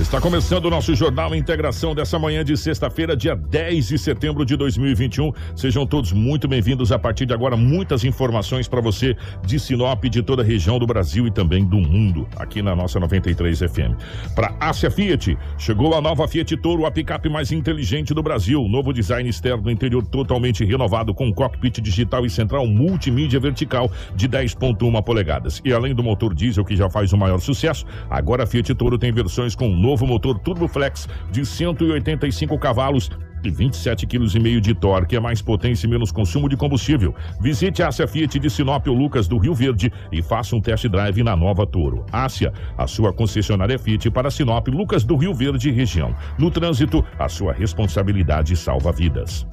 [0.00, 4.56] Está começando o nosso Jornal Integração dessa manhã de sexta-feira, dia 10 de setembro de
[4.56, 5.30] 2021.
[5.54, 6.90] Sejam todos muito bem-vindos.
[6.90, 10.86] A partir de agora, muitas informações para você de Sinop, de toda a região do
[10.86, 13.94] Brasil e também do mundo, aqui na nossa 93 FM.
[14.34, 18.66] Para Ásia Fiat, chegou a nova Fiat Toro, a picape mais inteligente do Brasil.
[18.68, 25.02] Novo design externo interior totalmente renovado, com cockpit digital e central multimídia vertical de 10,1
[25.04, 25.62] polegadas.
[25.64, 28.98] E além do motor diesel, que já faz o maior sucesso, agora a Fiat Toro
[28.98, 33.10] tem versões com novo motor Turboflex de 185 cavalos
[33.44, 37.14] e 27,5 kg de torque, é mais potência e menos consumo de combustível.
[37.38, 40.88] Visite a Ásia Fiat de Sinop ou Lucas do Rio Verde e faça um test
[40.88, 42.06] drive na nova Toro.
[42.10, 46.14] Ásia, a sua concessionária Fiat para Sinop, Lucas do Rio Verde região.
[46.38, 49.46] No trânsito, a sua responsabilidade salva vidas.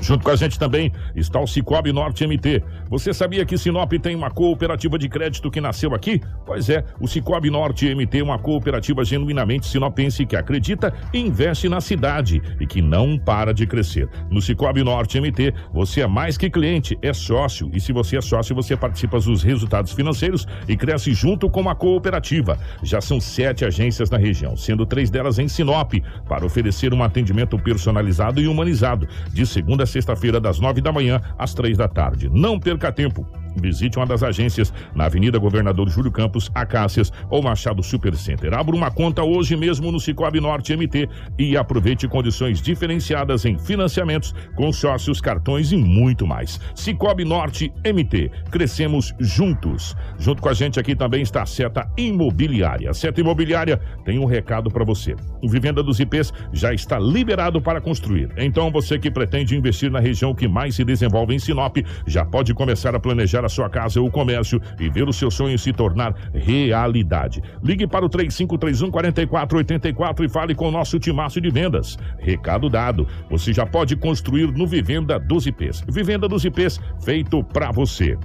[0.00, 2.62] Junto com a gente também está o Cicobi Norte MT.
[2.88, 6.20] Você sabia que Sinop tem uma cooperativa de crédito que nasceu aqui?
[6.46, 11.68] Pois é, o Cicobi Norte MT é uma cooperativa genuinamente sinopense que acredita e investe
[11.68, 14.08] na cidade e que não para de crescer.
[14.30, 17.70] No Cicobi Norte MT, você é mais que cliente, é sócio.
[17.74, 21.74] E se você é sócio, você participa dos resultados financeiros e cresce junto com a
[21.74, 22.58] cooperativa.
[22.82, 25.94] Já são sete agências na região, sendo três delas em Sinop,
[26.28, 31.54] para oferecer um atendimento personalizado e humanizado, de segunda sexta-feira, das nove da manhã às
[31.54, 32.28] três da tarde.
[32.32, 33.26] Não perca tempo.
[33.60, 38.54] Visite uma das agências na Avenida Governador Júlio Campos, Acácias ou Machado Supercenter.
[38.54, 41.08] Abra uma conta hoje mesmo no Cicobi Norte MT
[41.38, 46.60] e aproveite condições diferenciadas em financiamentos, consórcios, cartões e muito mais.
[46.74, 48.30] Cicobi Norte MT.
[48.50, 49.96] Crescemos juntos.
[50.18, 52.90] Junto com a gente aqui também está a Seta Imobiliária.
[52.90, 55.14] A Seta Imobiliária tem um recado para você.
[55.42, 58.30] O Vivenda dos IPs já está liberado para construir.
[58.36, 61.76] Então você que pretende investir na região que mais se desenvolve em Sinop,
[62.06, 65.58] já pode começar a planejar a sua casa ou comércio e ver o seu sonho
[65.58, 67.42] se tornar realidade.
[67.62, 71.98] Ligue para o 3531 4484 e fale com o nosso timaço de vendas.
[72.18, 73.06] Recado dado.
[73.30, 75.84] Você já pode construir no Vivenda dos IPs.
[75.88, 78.16] Vivenda dos IPs feito para você.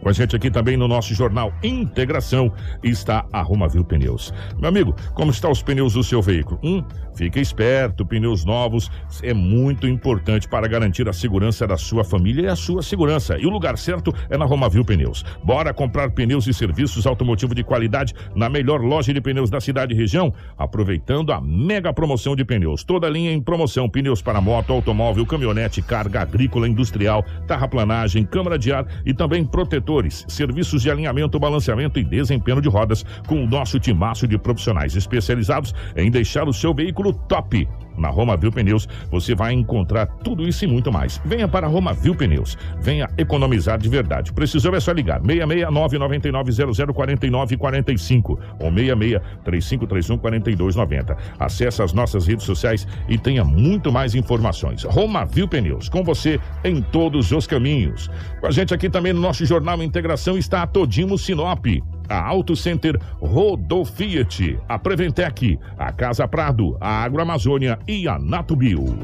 [0.00, 4.32] Com a gente aqui também no nosso jornal Integração está a Romavil Pneus.
[4.58, 6.60] Meu amigo, como estão os pneus do seu veículo?
[6.62, 6.84] Um,
[7.18, 8.88] fique esperto, pneus novos
[9.24, 13.36] é muito importante para garantir a segurança da sua família e a sua segurança.
[13.36, 15.24] E o lugar certo é na Romavil Pneus.
[15.42, 19.92] Bora comprar pneus e serviços automotivo de qualidade na melhor loja de pneus da cidade
[19.92, 22.84] e região, aproveitando a mega promoção de pneus.
[22.84, 28.72] Toda linha em promoção, pneus para moto, automóvel, caminhonete, carga agrícola, industrial, terraplanagem, câmara de
[28.72, 29.98] ar e também protetor
[30.28, 35.74] serviços de alinhamento, balanceamento e desempenho de rodas com o nosso timaço de profissionais especializados
[35.96, 37.68] em deixar o seu veículo top.
[37.98, 41.20] Na Roma Viu Pneus você vai encontrar tudo isso e muito mais.
[41.24, 42.56] Venha para Roma Viu Pneus.
[42.80, 44.32] Venha economizar de verdade.
[44.32, 51.16] Precisou é só ligar 669 9900 4945 ou 66 3531 4290.
[51.38, 54.84] Acesse as nossas redes sociais e tenha muito mais informações.
[54.84, 58.08] Roma Viu Pneus, com você em todos os caminhos.
[58.40, 61.66] Com a gente aqui também no nosso Jornal Integração está a Todimo Sinop
[62.08, 68.98] a Auto Center Rodofiat, a Preventec, a Casa Prado, a Agroamazônia e a Natubio.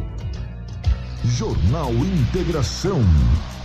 [1.24, 3.00] Jornal Integração.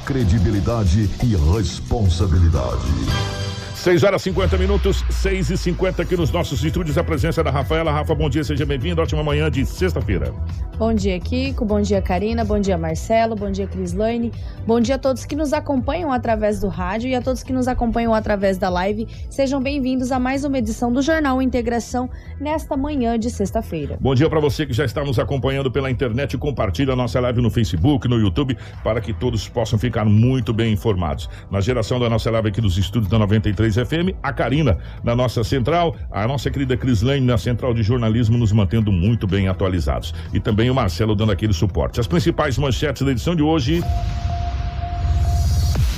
[0.06, 3.49] Credibilidade e responsabilidade.
[3.80, 6.98] 6 horas 50 minutos, 6 e 50 aqui nos nossos estúdios.
[6.98, 7.90] A presença da Rafaela.
[7.94, 9.02] Rafa, bom dia, seja bem-vindo.
[9.02, 10.34] Ótima manhã de sexta-feira.
[10.78, 11.64] Bom dia, Kiko.
[11.64, 12.44] Bom dia, Karina.
[12.44, 13.38] Bom dia, Marcelo.
[13.38, 14.34] Bom dia, Crislane.
[14.68, 17.70] Bom dia a todos que nos acompanham através do rádio e a todos que nos
[17.70, 19.08] acompanham através da live.
[19.30, 23.98] Sejam bem-vindos a mais uma edição do Jornal Integração nesta manhã de sexta-feira.
[24.02, 26.38] Bom dia para você que já está nos acompanhando pela internet.
[26.38, 30.74] Compartilhe a nossa live no Facebook, no YouTube, para que todos possam ficar muito bem
[30.74, 31.30] informados.
[31.50, 35.16] Na geração da nossa live aqui dos estúdios da 93 93 FM, a Karina na
[35.16, 40.13] nossa central, a nossa querida Crislane na central de jornalismo nos mantendo muito bem atualizados.
[40.33, 42.00] E também o Marcelo dando aquele suporte.
[42.00, 43.83] As principais manchetes da edição de hoje.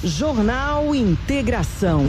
[0.03, 2.07] Jornal Integração.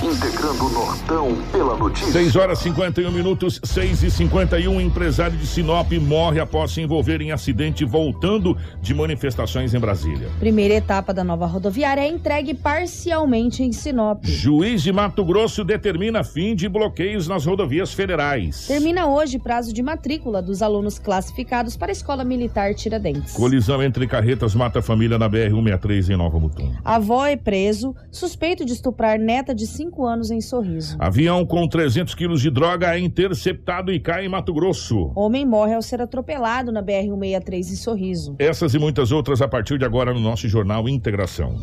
[0.00, 2.12] Integrando o Nortão pela notícia.
[2.12, 7.32] 6 horas 51 minutos, 6 e 51 Empresário de Sinop morre após se envolver em
[7.32, 10.28] acidente voltando de manifestações em Brasília.
[10.38, 14.24] Primeira etapa da nova rodoviária é entregue parcialmente em Sinop.
[14.24, 18.66] Juiz de Mato Grosso determina fim de bloqueios nas rodovias federais.
[18.68, 23.32] Termina hoje prazo de matrícula dos alunos classificados para a Escola Militar Tiradentes.
[23.34, 26.72] Colisão entre carretas mata a família na BR-163 em Nova Mutum.
[26.84, 30.96] A avó preso, suspeito de estuprar neta de 5 anos em Sorriso.
[30.98, 35.12] Avião com 300 quilos de droga é interceptado e cai em Mato Grosso.
[35.14, 38.36] Homem morre ao ser atropelado na BR-163 em Sorriso.
[38.38, 41.58] Essas e muitas outras a partir de agora no nosso Jornal Integração.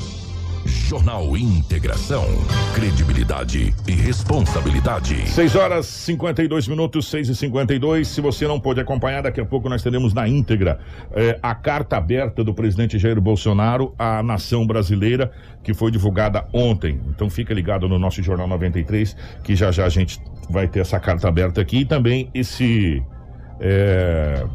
[0.65, 2.25] Jornal Integração.
[2.73, 5.27] Credibilidade e responsabilidade.
[5.29, 9.69] 6 horas 52 minutos, 6 e 52 Se você não pôde acompanhar, daqui a pouco
[9.69, 10.79] nós teremos na íntegra
[11.11, 15.31] eh, a carta aberta do presidente Jair Bolsonaro à nação brasileira,
[15.63, 16.99] que foi divulgada ontem.
[17.09, 20.19] Então fica ligado no nosso Jornal 93, que já já a gente
[20.49, 23.03] vai ter essa carta aberta aqui e também esse.
[23.59, 24.45] eh,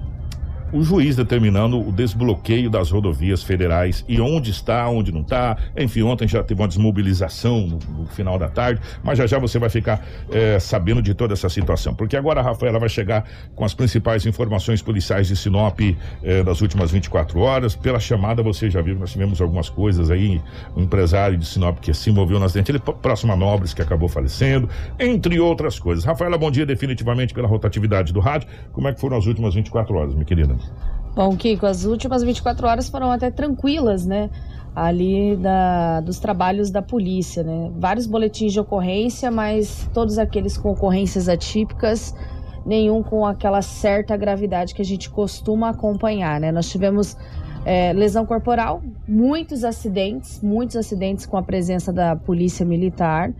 [0.74, 5.56] o juiz determinando o desbloqueio das rodovias federais e onde está, onde não está.
[5.76, 9.56] Enfim, ontem já teve uma desmobilização no, no final da tarde, mas já já você
[9.56, 11.94] vai ficar eh, sabendo de toda essa situação.
[11.94, 13.24] Porque agora a Rafaela vai chegar
[13.54, 17.76] com as principais informações policiais de Sinop eh, das últimas 24 horas.
[17.76, 20.42] Pela chamada, você já viu, nós tivemos algumas coisas aí.
[20.76, 24.08] Um empresário de Sinop que se envolveu no acidente, ele próximo a Nobres, que acabou
[24.08, 24.68] falecendo,
[24.98, 26.04] entre outras coisas.
[26.04, 28.48] Rafaela, bom dia definitivamente pela rotatividade do rádio.
[28.72, 30.63] Como é que foram as últimas 24 horas, minha querida?
[31.14, 34.30] Bom, Kiko, as últimas 24 horas foram até tranquilas, né?
[34.74, 37.70] Ali da, dos trabalhos da polícia, né?
[37.78, 42.12] Vários boletins de ocorrência, mas todos aqueles com ocorrências atípicas,
[42.66, 46.50] nenhum com aquela certa gravidade que a gente costuma acompanhar, né?
[46.50, 47.16] Nós tivemos
[47.64, 53.32] é, lesão corporal, muitos acidentes, muitos acidentes com a presença da polícia militar.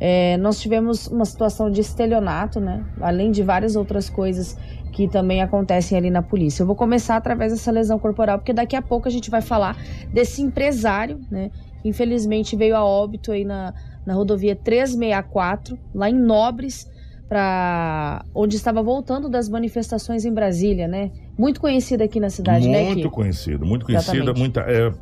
[0.00, 2.84] É, nós tivemos uma situação de estelionato, né?
[3.00, 4.56] Além de várias outras coisas
[4.92, 6.62] que também acontecem ali na polícia.
[6.62, 9.76] Eu vou começar através dessa lesão corporal, porque daqui a pouco a gente vai falar
[10.12, 11.50] desse empresário, né?
[11.82, 13.72] Que infelizmente veio a óbito aí na,
[14.04, 16.90] na rodovia 364, lá em Nobres,
[17.28, 21.10] para onde estava voltando das manifestações em Brasília, né?
[21.38, 22.84] Muito conhecida aqui na cidade, muito né?
[22.84, 23.10] Muito Kiko?
[23.14, 24.92] conhecido, muito conhecida, muita é,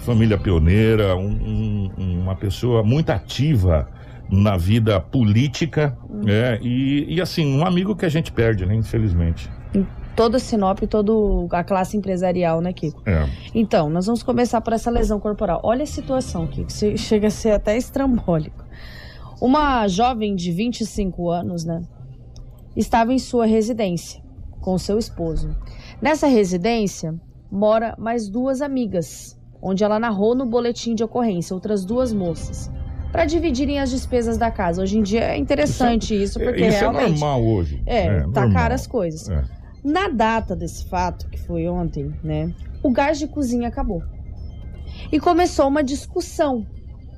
[0.00, 3.88] família pioneira, um- um- uma pessoa muito ativa
[4.30, 6.22] na vida política, Uhum.
[6.24, 6.58] né?
[6.62, 8.74] E, e, assim, um amigo que a gente perde, né?
[8.74, 9.50] Infelizmente.
[10.16, 11.12] Toda Sinop, toda
[11.56, 13.00] a classe empresarial, né, Kiko?
[13.06, 13.26] É.
[13.54, 15.60] Então, nós vamos começar por essa lesão corporal.
[15.62, 18.64] Olha a situação, Kiko, che- chega a ser até estrambólico.
[19.40, 21.80] Uma jovem de 25 anos, né,
[22.76, 24.20] estava em sua residência
[24.60, 25.56] com seu esposo.
[26.02, 27.14] Nessa residência
[27.50, 32.70] mora mais duas amigas, onde ela narrou no boletim de ocorrência outras duas moças,
[33.12, 34.82] para dividirem as despesas da casa.
[34.82, 37.82] Hoje em dia é interessante isso, porque Isso é realmente normal hoje.
[37.86, 38.50] é, tá normal.
[38.52, 39.28] cara as coisas.
[39.28, 39.44] É.
[39.82, 42.52] Na data desse fato, que foi ontem, né?
[42.82, 44.02] O gás de cozinha acabou.
[45.10, 46.66] E começou uma discussão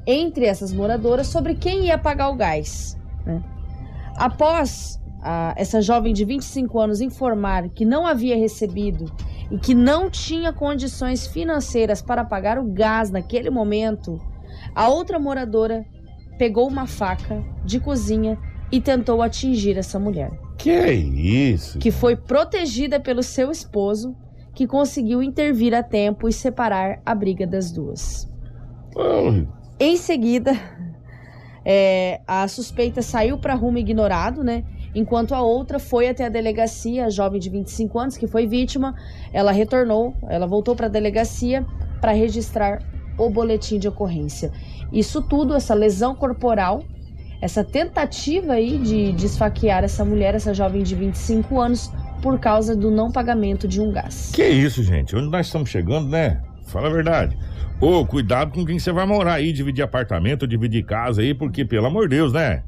[0.07, 2.97] entre essas moradoras sobre quem ia pagar o gás.
[3.27, 3.43] né?
[4.17, 9.11] Após a- essa jovem de 25 anos informar que não havia recebido
[9.51, 14.21] e que não tinha condições financeiras para pagar o gás naquele momento,
[14.75, 15.85] a outra moradora
[16.39, 18.39] pegou uma faca de cozinha
[18.71, 21.79] e tentou atingir essa mulher Que isso?
[21.79, 24.17] que foi protegida pelo seu esposo,
[24.55, 28.29] que conseguiu intervir a tempo e separar a briga das duas.
[28.95, 29.47] Oh,
[29.81, 30.53] Em seguida,
[31.65, 34.65] é, a suspeita saiu para rumo ignorado, né?
[34.95, 38.95] Enquanto a outra foi até a delegacia, a jovem de 25 anos que foi vítima,
[39.33, 41.65] ela retornou, ela voltou para a delegacia
[42.01, 42.83] para registrar
[43.17, 44.51] o boletim de ocorrência.
[44.93, 46.85] Isso tudo, essa lesão corporal,
[47.41, 51.91] essa tentativa aí de, de esfaquear essa mulher, essa jovem de 25 anos,
[52.23, 54.31] por causa do não pagamento de um gás.
[54.33, 55.17] Que isso, gente?
[55.17, 56.41] Onde nós estamos chegando, né?
[56.67, 57.37] Fala a verdade.
[57.81, 61.87] Ô, cuidado com quem você vai morar aí, dividir apartamento, dividir casa aí, porque, pelo
[61.87, 62.63] amor de Deus, né?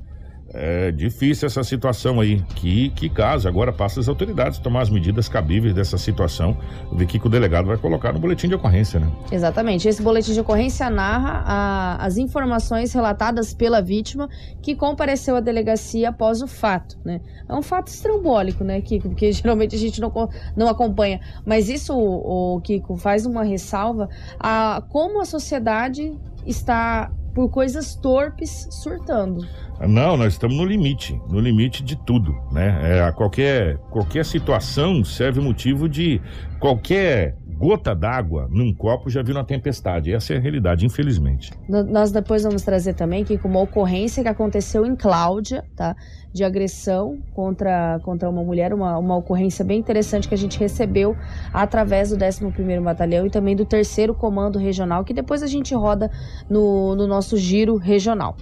[0.56, 2.40] É difícil essa situação aí.
[2.54, 6.56] Que, que caso, agora passa as autoridades tomar as medidas cabíveis dessa situação.
[6.92, 9.11] Ver o que que o delegado vai colocar no boletim de ocorrência, né?
[9.32, 9.88] Exatamente.
[9.88, 14.28] Esse boletim de ocorrência narra a- as informações relatadas pela vítima
[14.62, 17.20] que compareceu à delegacia após o fato, né?
[17.49, 19.08] É um fato estrambólico, né, Kiko?
[19.08, 20.12] Porque geralmente a gente não,
[20.56, 21.20] não acompanha.
[21.44, 24.08] Mas isso, o, Kiko, faz uma ressalva
[24.38, 26.12] a como a sociedade
[26.46, 29.47] está por coisas torpes surtando.
[29.81, 33.00] Não, nós estamos no limite, no limite de tudo, né?
[33.00, 36.21] É, qualquer, qualquer situação serve motivo de
[36.61, 40.12] qualquer gota d'água num copo já viu uma tempestade.
[40.12, 41.52] Essa é a realidade, infelizmente.
[41.68, 45.96] nós depois vamos trazer também que uma ocorrência que aconteceu em Cláudia, tá?
[46.32, 51.16] De agressão contra, contra uma mulher, uma, uma ocorrência bem interessante que a gente recebeu
[51.52, 56.11] através do 11º Batalhão e também do terceiro Comando Regional, que depois a gente roda
[56.50, 58.37] no, no nosso giro regional.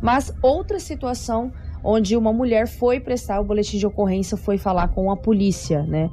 [0.00, 1.50] Mas outra situação
[1.82, 6.10] onde uma mulher foi prestar o boletim de ocorrência, foi falar com a polícia, né?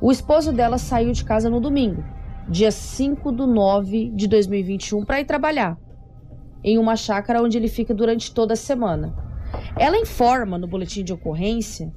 [0.00, 2.04] O esposo dela saiu de casa no domingo,
[2.48, 5.78] dia 5 do 9 de 2021, para ir trabalhar
[6.62, 9.14] em uma chácara onde ele fica durante toda a semana.
[9.78, 11.92] Ela informa no boletim de ocorrência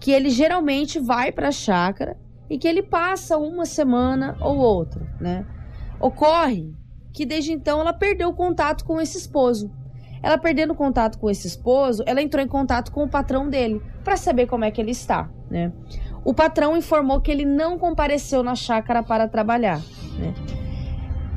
[0.00, 2.16] que ele geralmente vai para a chácara
[2.48, 5.46] e que ele passa uma semana ou outra, né?
[6.00, 6.74] Ocorre
[7.12, 9.70] que desde então ela perdeu o contato com esse esposo.
[10.22, 14.16] Ela perdendo contato com esse esposo, ela entrou em contato com o patrão dele para
[14.16, 15.72] saber como é que ele está, né?
[16.24, 19.80] O patrão informou que ele não compareceu na chácara para trabalhar.
[20.18, 20.34] Né?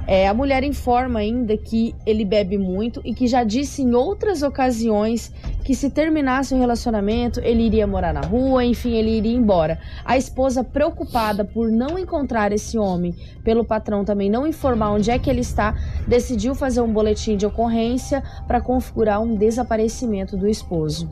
[0.07, 4.43] É, a mulher informa ainda que ele bebe muito e que já disse em outras
[4.43, 9.79] ocasiões que se terminasse o relacionamento ele iria morar na rua, enfim, ele iria embora.
[10.03, 15.17] A esposa, preocupada por não encontrar esse homem, pelo patrão também não informar onde é
[15.17, 15.75] que ele está,
[16.07, 21.09] decidiu fazer um boletim de ocorrência para configurar um desaparecimento do esposo.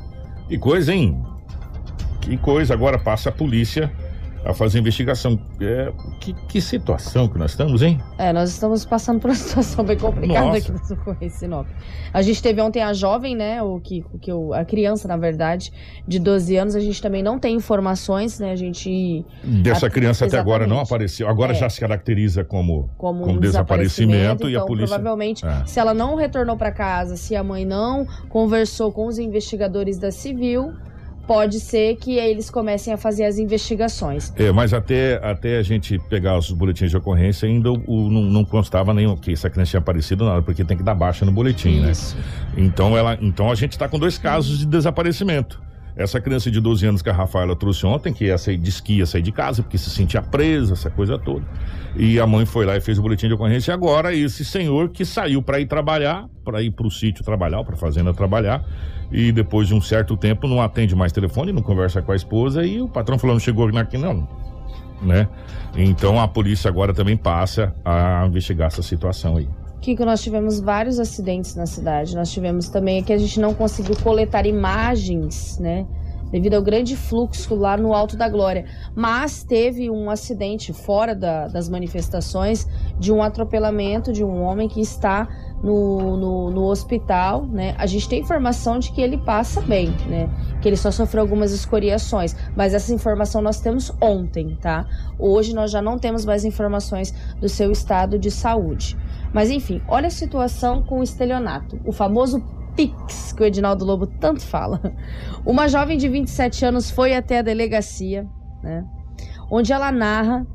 [0.47, 1.32] Que coisa, hein?
[2.23, 3.91] Que coisa, agora passa a polícia
[4.45, 5.39] a fazer investigação.
[5.59, 7.99] É, que, que, situação que nós estamos, hein?
[8.17, 10.57] É, nós estamos passando por uma situação bem complicada Nossa.
[10.57, 11.67] aqui no Socorro Sinop.
[12.13, 15.71] A gente teve ontem a jovem, né, o que, o que a criança, na verdade,
[16.07, 19.25] de 12 anos, a gente também não tem informações, né, a gente...
[19.43, 21.55] Dessa a, criança até agora não apareceu, agora é.
[21.55, 24.95] já se caracteriza como, como, como um desaparecimento, desaparecimento, e a então, polícia...
[24.95, 25.65] provavelmente, é.
[25.65, 30.11] se ela não retornou para casa, se a mãe não conversou com os investigadores da
[30.11, 30.73] Civil
[31.27, 34.33] pode ser que eles comecem a fazer as investigações.
[34.35, 38.21] É, mas até, até a gente pegar os boletins de ocorrência, ainda o, o não,
[38.23, 41.31] não, constava nem que essa criança tinha aparecido nada, porque tem que dar baixa no
[41.31, 41.91] boletim, né?
[41.91, 42.15] Isso.
[42.15, 42.23] né?
[42.57, 45.61] Então, ela, então a gente está com dois casos de desaparecimento.
[45.95, 48.97] Essa criança de 12 anos que a Rafaela trouxe ontem, que ia sair, disse que
[48.97, 51.45] ia sair de casa porque se sentia presa, essa coisa toda.
[51.95, 53.71] E a mãe foi lá e fez o boletim de ocorrência.
[53.71, 57.63] E agora esse senhor que saiu para ir trabalhar, para ir para o sítio trabalhar,
[57.63, 58.65] para a fazenda trabalhar,
[59.11, 62.65] e depois de um certo tempo não atende mais telefone, não conversa com a esposa
[62.65, 64.27] e o patrão falou: não chegou aqui não.
[64.99, 65.27] Né?
[65.75, 69.47] Então a polícia agora também passa a investigar essa situação aí.
[69.83, 72.15] Kiko, nós tivemos vários acidentes na cidade.
[72.15, 75.85] Nós tivemos também que a gente não conseguiu coletar imagens, né?
[76.31, 78.63] Devido ao grande fluxo lá no Alto da Glória.
[78.95, 82.65] Mas teve um acidente fora da, das manifestações
[82.97, 85.27] de um atropelamento de um homem que está
[85.61, 87.75] no, no, no, hospital, né?
[87.77, 90.29] A gente tem informação de que ele passa bem, né?
[90.61, 94.87] Que ele só sofreu algumas escoriações, mas essa informação nós temos ontem, tá?
[95.19, 98.97] Hoje nós já não temos mais informações do seu estado de saúde.
[99.33, 102.43] Mas enfim, olha a situação com o estelionato, o famoso
[102.75, 104.79] Pix, que o Edinaldo Lobo tanto fala.
[105.45, 108.27] Uma jovem de 27 anos foi até a delegacia,
[108.61, 108.85] né?
[109.49, 110.45] Onde ela narra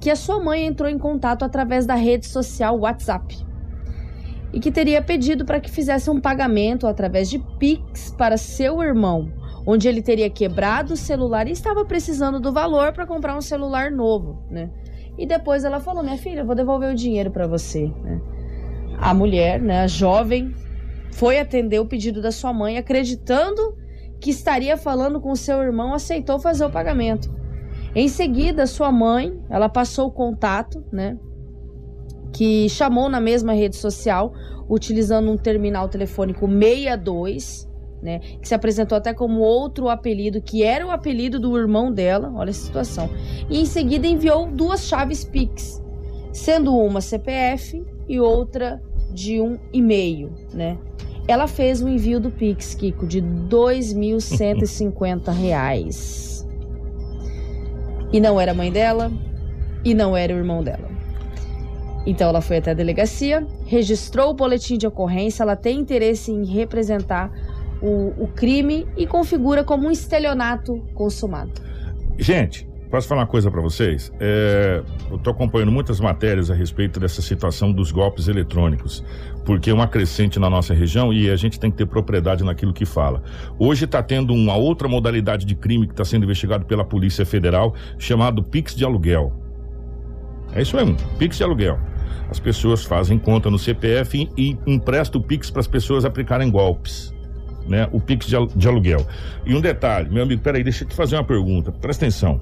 [0.00, 3.44] que a sua mãe entrou em contato através da rede social WhatsApp
[4.52, 9.32] e que teria pedido para que fizesse um pagamento através de Pix para seu irmão,
[9.66, 13.90] onde ele teria quebrado o celular e estava precisando do valor para comprar um celular
[13.90, 14.70] novo, né?
[15.16, 18.20] E depois ela falou: "Minha filha, eu vou devolver o dinheiro para você", né?
[18.98, 20.54] A mulher, né, a jovem,
[21.12, 23.76] foi atender o pedido da sua mãe, acreditando
[24.20, 27.32] que estaria falando com seu irmão, aceitou fazer o pagamento.
[27.94, 31.16] Em seguida, sua mãe, ela passou o contato, né,
[32.32, 34.32] que chamou na mesma rede social,
[34.68, 37.68] utilizando um terminal telefônico 62,
[38.04, 42.30] né, que se apresentou até como outro apelido, que era o apelido do irmão dela,
[42.36, 43.08] olha a situação.
[43.48, 45.82] E em seguida enviou duas chaves Pix,
[46.30, 50.76] sendo uma CPF e outra de um e-mail, né?
[51.26, 56.44] Ela fez o envio do Pix, Kiko, de R$ 2.150.
[58.12, 59.10] E não era a mãe dela,
[59.82, 60.92] e não era o irmão dela.
[62.06, 66.44] Então ela foi até a delegacia, registrou o boletim de ocorrência, ela tem interesse em
[66.44, 67.32] representar
[67.84, 71.52] o, o crime e configura como um estelionato consumado.
[72.18, 74.10] Gente, posso falar uma coisa para vocês?
[74.18, 79.04] É, eu estou acompanhando muitas matérias a respeito dessa situação dos golpes eletrônicos,
[79.44, 82.72] porque é uma crescente na nossa região e a gente tem que ter propriedade naquilo
[82.72, 83.22] que fala.
[83.58, 87.74] Hoje está tendo uma outra modalidade de crime que está sendo investigado pela Polícia Federal,
[87.98, 89.30] chamado Pix de aluguel.
[90.54, 91.78] É isso mesmo, Pix de aluguel.
[92.30, 96.50] As pessoas fazem conta no CPF e, e emprestam o Pix para as pessoas aplicarem
[96.50, 97.13] golpes.
[97.66, 97.88] Né?
[97.92, 99.06] O Pix de, de aluguel.
[99.46, 101.72] E um detalhe, meu amigo, peraí, deixa eu te fazer uma pergunta.
[101.72, 102.40] Presta atenção.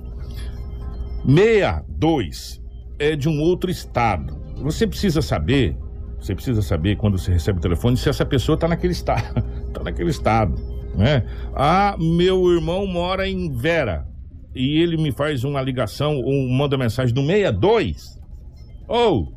[1.25, 2.61] 62
[2.99, 4.37] é de um outro estado.
[4.57, 5.77] Você precisa saber,
[6.19, 9.83] você precisa saber quando você recebe o telefone se essa pessoa está naquele estado, está
[9.85, 10.55] naquele estado,
[10.95, 11.25] né?
[11.55, 14.07] Ah, meu irmão mora em Vera
[14.55, 18.21] e ele me faz uma ligação ou manda mensagem do 62.
[18.87, 19.33] Ou,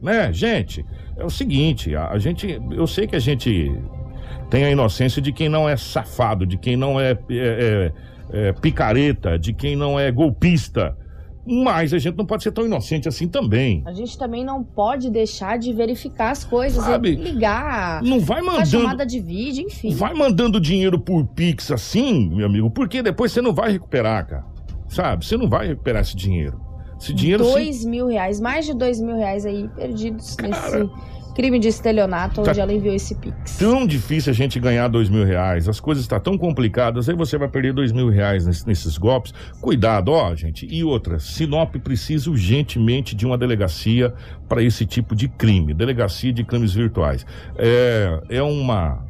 [0.00, 0.84] né, gente,
[1.16, 3.70] é o seguinte, a, a gente, eu sei que a gente
[4.50, 7.92] tem a inocência de quem não é safado, de quem não é, é, é,
[8.48, 10.96] é picareta, de quem não é golpista.
[11.46, 13.82] Mas a gente não pode ser tão inocente assim também.
[13.84, 18.66] A gente também não pode deixar de verificar as coisas, Sabe, ligar, não vai mandando
[18.66, 19.94] chamada de vídeo, enfim.
[19.94, 24.44] Vai mandando dinheiro por Pix assim, meu amigo, porque depois você não vai recuperar, cara.
[24.88, 25.26] Sabe?
[25.26, 26.58] Você não vai recuperar esse dinheiro.
[26.98, 27.44] Esse dinheiro.
[27.44, 30.90] Dois mil reais, mais de dois mil reais aí perdidos cara, nesse
[31.34, 33.56] crime de estelionato tá onde ela enviou esse Pix.
[33.58, 37.14] Tão difícil a gente ganhar dois mil reais, as coisas estão tá tão complicadas, aí
[37.14, 39.34] você vai perder dois mil reais nesses, nesses golpes.
[39.60, 40.66] Cuidado, ó, gente.
[40.70, 44.14] E outra, Sinop precisa urgentemente de uma delegacia
[44.48, 47.26] para esse tipo de crime, delegacia de crimes virtuais.
[47.58, 49.04] É, é uma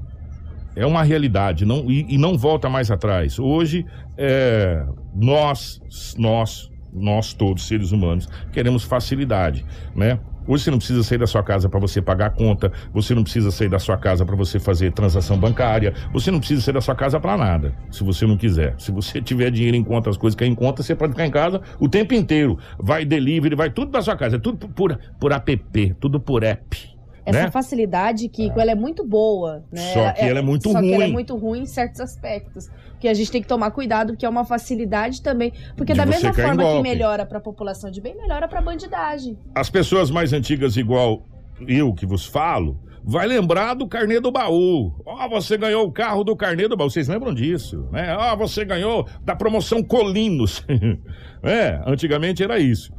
[0.76, 3.38] é uma realidade não, e, e não volta mais atrás.
[3.38, 5.80] Hoje, é, nós,
[6.18, 9.64] nós, nós todos seres humanos queremos facilidade,
[9.94, 10.18] né?
[10.46, 13.22] Hoje você não precisa sair da sua casa para você pagar a conta, você não
[13.22, 16.80] precisa sair da sua casa para você fazer transação bancária, você não precisa sair da
[16.80, 18.74] sua casa para nada, se você não quiser.
[18.78, 21.26] Se você tiver dinheiro em conta, as coisas que é em conta, você pode ficar
[21.26, 22.58] em casa o tempo inteiro.
[22.78, 26.93] Vai delivery, vai tudo da sua casa, é tudo por, por app, tudo por app
[27.24, 27.50] essa né?
[27.50, 29.92] facilidade, que ela é muito boa, né?
[29.92, 30.82] Só que é, ela é muito só ruim.
[30.82, 32.70] Só que ela é muito ruim em certos aspectos.
[33.00, 35.52] Que a gente tem que tomar cuidado, porque é uma facilidade também.
[35.76, 38.62] Porque de da mesma forma que melhora para a população de bem, melhora para a
[38.62, 39.38] bandidagem.
[39.54, 41.22] As pessoas mais antigas, igual
[41.66, 44.92] eu que vos falo, vai lembrar do carnê do baú.
[45.06, 46.90] Ó, oh, você ganhou o carro do carnê do baú.
[46.90, 48.14] Vocês lembram disso, né?
[48.16, 50.64] Ó, oh, você ganhou da promoção Colinos.
[51.42, 52.92] é, antigamente era isso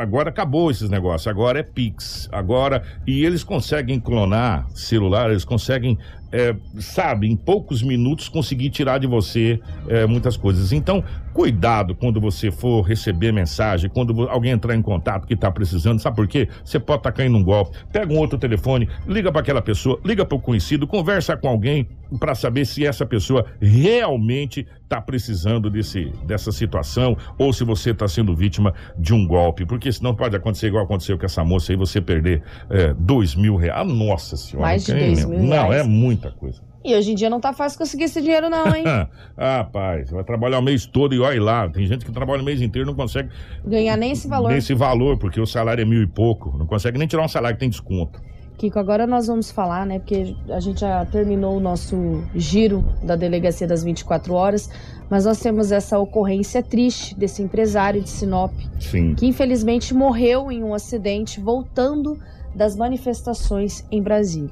[0.00, 5.98] agora acabou esses negócios, agora é Pix, agora e eles conseguem clonar celular, eles conseguem
[6.32, 10.72] é, sabe, em poucos minutos conseguir tirar de você é, muitas coisas.
[10.72, 11.02] Então,
[11.32, 16.16] cuidado quando você for receber mensagem, quando alguém entrar em contato que está precisando, sabe
[16.16, 16.48] por quê?
[16.64, 17.76] Você pode estar tá caindo num golpe.
[17.92, 21.86] Pega um outro telefone, liga para aquela pessoa, liga para o conhecido, conversa com alguém
[22.18, 28.08] para saber se essa pessoa realmente está precisando desse, dessa situação ou se você está
[28.08, 31.76] sendo vítima de um golpe, porque senão pode acontecer igual aconteceu com essa moça aí,
[31.76, 33.86] você perder é, dois mil reais.
[33.86, 34.66] Nossa senhora.
[34.66, 35.48] Mais de dois mil reais.
[35.48, 36.60] Não, é muito muita coisa.
[36.84, 38.84] E hoje em dia não tá fácil conseguir esse dinheiro, não, hein?
[39.36, 41.68] ah, pai, você vai trabalhar o mês todo e olha lá.
[41.68, 43.30] Tem gente que trabalha o mês inteiro e não consegue.
[43.64, 44.48] Ganhar nem esse valor.
[44.48, 46.56] Nem esse valor, porque o salário é mil e pouco.
[46.56, 48.20] Não consegue nem tirar um salário que tem desconto.
[48.58, 49.98] Kiko, agora nós vamos falar, né?
[49.98, 54.68] Porque a gente já terminou o nosso giro da delegacia das 24 horas,
[55.08, 59.14] mas nós temos essa ocorrência triste desse empresário de Sinop, Sim.
[59.14, 62.18] que infelizmente morreu em um acidente voltando
[62.54, 64.50] das manifestações em Brasília.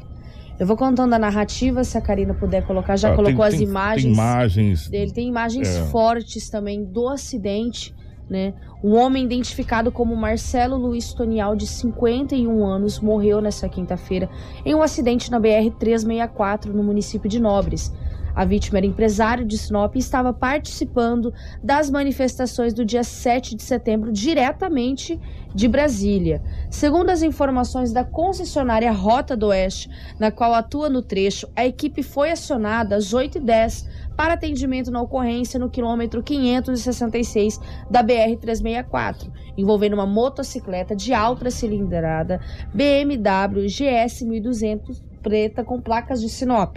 [0.59, 2.97] Eu vou contando a narrativa, se a Karina puder colocar.
[2.97, 5.12] Já ah, colocou tem, as tem, imagens, tem imagens dele.
[5.12, 5.85] Tem imagens é.
[5.85, 7.94] fortes também do acidente.
[8.29, 8.53] Né?
[8.85, 14.29] Um homem identificado como Marcelo Luiz Tonial, de 51 anos, morreu nesta quinta-feira
[14.66, 17.90] em um acidente na BR-364, no município de Nobres.
[18.38, 23.64] A vítima era empresário de Sinop e estava participando das manifestações do dia 7 de
[23.64, 25.20] setembro diretamente
[25.53, 26.40] de Brasília.
[26.70, 32.01] Segundo as informações da concessionária Rota do Oeste, na qual atua no trecho, a equipe
[32.01, 37.59] foi acionada às 8h10 para atendimento na ocorrência no quilômetro 566
[37.90, 42.40] da BR-364, envolvendo uma motocicleta de alta cilindrada
[42.72, 46.77] BMW GS 1200 preta com placas de Sinop.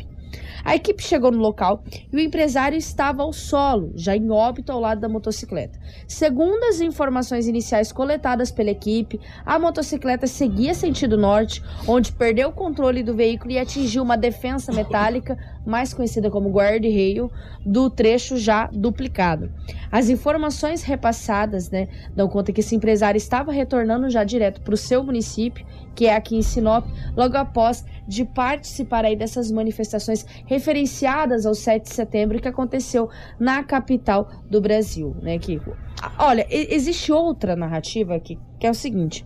[0.63, 4.79] A equipe chegou no local e o empresário estava ao solo, já em óbito ao
[4.79, 5.79] lado da motocicleta.
[6.07, 12.53] Segundo as informações iniciais coletadas pela equipe, a motocicleta seguia sentido norte, onde perdeu o
[12.53, 17.31] controle do veículo e atingiu uma defensa metálica, mais conhecida como guard-rail,
[17.65, 19.51] do trecho já duplicado.
[19.91, 24.77] As informações repassadas né, dão conta que esse empresário estava retornando já direto para o
[24.77, 25.65] seu município,
[25.95, 31.83] que é aqui em Sinop, logo após de participar aí dessas manifestações referenciadas ao 7
[31.83, 35.77] de setembro que aconteceu na capital do Brasil, né, Kiko?
[36.19, 39.25] Olha, existe outra narrativa aqui, que é o seguinte.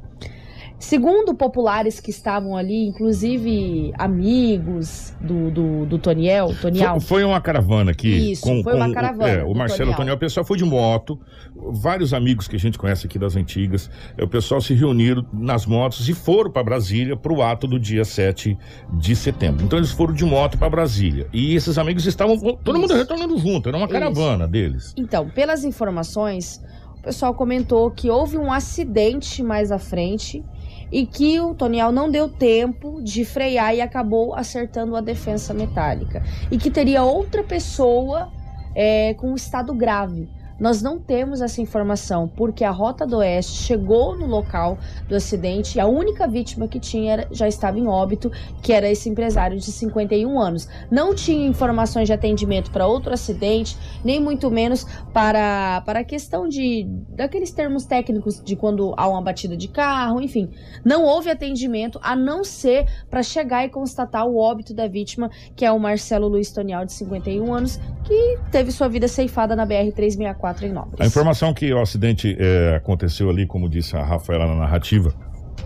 [0.85, 6.99] Segundo populares que estavam ali, inclusive amigos do, do, do Toniel, Toniel.
[6.99, 8.33] Foi, foi uma caravana aqui.
[8.33, 9.31] Isso, com, foi uma caravana.
[9.31, 9.97] É, o Marcelo Toniel.
[9.97, 11.19] Toniel, o pessoal foi de moto,
[11.55, 15.65] vários amigos que a gente conhece aqui das antigas, é, o pessoal se reuniram nas
[15.65, 18.55] motos e foram para Brasília para o ato do dia 7
[18.93, 19.65] de setembro.
[19.65, 21.27] Então eles foram de moto para Brasília.
[21.33, 22.79] E esses amigos estavam, todo Isso.
[22.79, 24.51] mundo retornando junto, era uma caravana Isso.
[24.51, 24.93] deles.
[24.95, 26.63] Então, pelas informações,
[26.99, 30.43] o pessoal comentou que houve um acidente mais à frente
[30.91, 36.23] e que o Toniel não deu tempo de frear e acabou acertando a defensa metálica.
[36.51, 38.31] E que teria outra pessoa
[38.73, 40.29] é, com estado grave.
[40.59, 45.77] Nós não temos essa informação porque a Rota do Oeste chegou no local do acidente
[45.77, 49.57] e a única vítima que tinha era, já estava em óbito, que era esse empresário
[49.57, 50.67] de 51 anos.
[50.89, 56.47] Não tinha informações de atendimento para outro acidente, nem muito menos para, para a questão
[56.47, 60.49] de daqueles termos técnicos de quando há uma batida de carro, enfim.
[60.83, 65.65] Não houve atendimento a não ser para chegar e constatar o óbito da vítima, que
[65.65, 69.91] é o Marcelo Luiz Tonial, de 51 anos, que teve sua vida ceifada na BR
[69.93, 71.03] 364 em Nóbrega.
[71.03, 75.13] A informação que o acidente é, aconteceu ali, como disse a Rafaela na narrativa,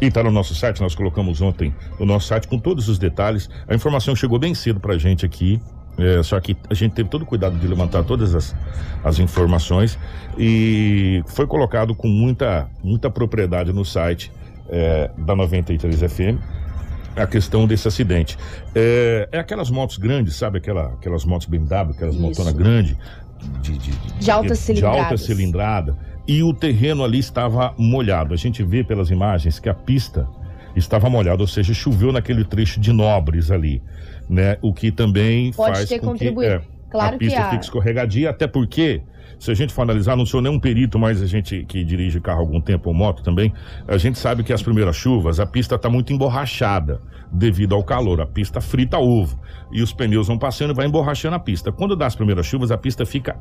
[0.02, 3.50] e está no nosso site, nós colocamos ontem no nosso site com todos os detalhes.
[3.68, 5.62] A informação chegou bem cedo para a gente aqui,
[5.98, 8.56] é, só que a gente teve todo o cuidado de levantar todas as,
[9.04, 10.00] as informações
[10.38, 14.32] e foi colocado com muita, muita propriedade no site
[14.70, 16.59] é, da 93 FM
[17.24, 18.38] a questão desse acidente.
[18.74, 20.58] É, é, aquelas motos grandes, sabe?
[20.58, 22.96] Aquela, aquelas motos BMW, aquelas motonas grandes,
[23.62, 28.34] de, de, de, alta de alta cilindrada e o terreno ali estava molhado.
[28.34, 30.28] A gente vê pelas imagens que a pista
[30.76, 33.82] estava molhada, ou seja, choveu naquele trecho de Nobres ali,
[34.30, 34.58] né?
[34.62, 37.50] O que também Pode faz com que é, claro a pista a...
[37.50, 39.02] fique escorregadia, até porque
[39.40, 42.20] se a gente for analisar, não sou nem um perito, mas a gente que dirige
[42.20, 43.54] carro há algum tempo ou moto também,
[43.88, 48.20] a gente sabe que as primeiras chuvas, a pista está muito emborrachada devido ao calor.
[48.20, 49.40] A pista frita ovo.
[49.72, 51.72] E os pneus vão passando e vai emborrachando a pista.
[51.72, 53.38] Quando dá as primeiras chuvas, a pista fica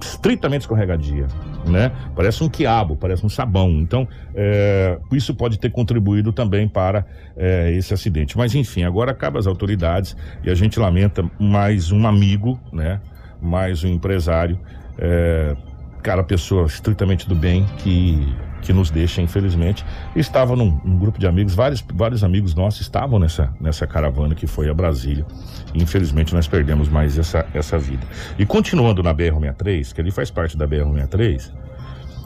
[0.00, 1.26] estritamente escorregadia,
[1.66, 1.90] né?
[2.14, 3.70] Parece um quiabo, parece um sabão.
[3.70, 7.04] Então, é, isso pode ter contribuído também para
[7.36, 8.36] é, esse acidente.
[8.36, 13.00] Mas, enfim, agora acaba as autoridades e a gente lamenta mais um amigo, né?
[13.40, 14.58] Mais um empresário
[14.98, 15.56] é,
[16.02, 18.32] cara, pessoa estritamente do bem que,
[18.62, 19.84] que nos deixa, infelizmente.
[20.14, 24.46] Estava num, num, grupo de amigos, vários, vários amigos nossos estavam nessa, nessa caravana que
[24.46, 25.26] foi a Brasília.
[25.74, 28.06] Infelizmente nós perdemos mais essa, essa vida.
[28.38, 31.50] E continuando na BR-63, que ali faz parte da BR-63,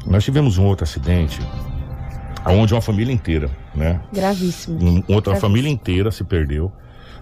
[0.06, 1.40] nós tivemos um outro acidente
[2.46, 4.00] onde uma família inteira, né?
[4.12, 4.78] Gravíssimo.
[4.78, 5.40] Um, outra Gravíssimo.
[5.40, 6.72] família inteira se perdeu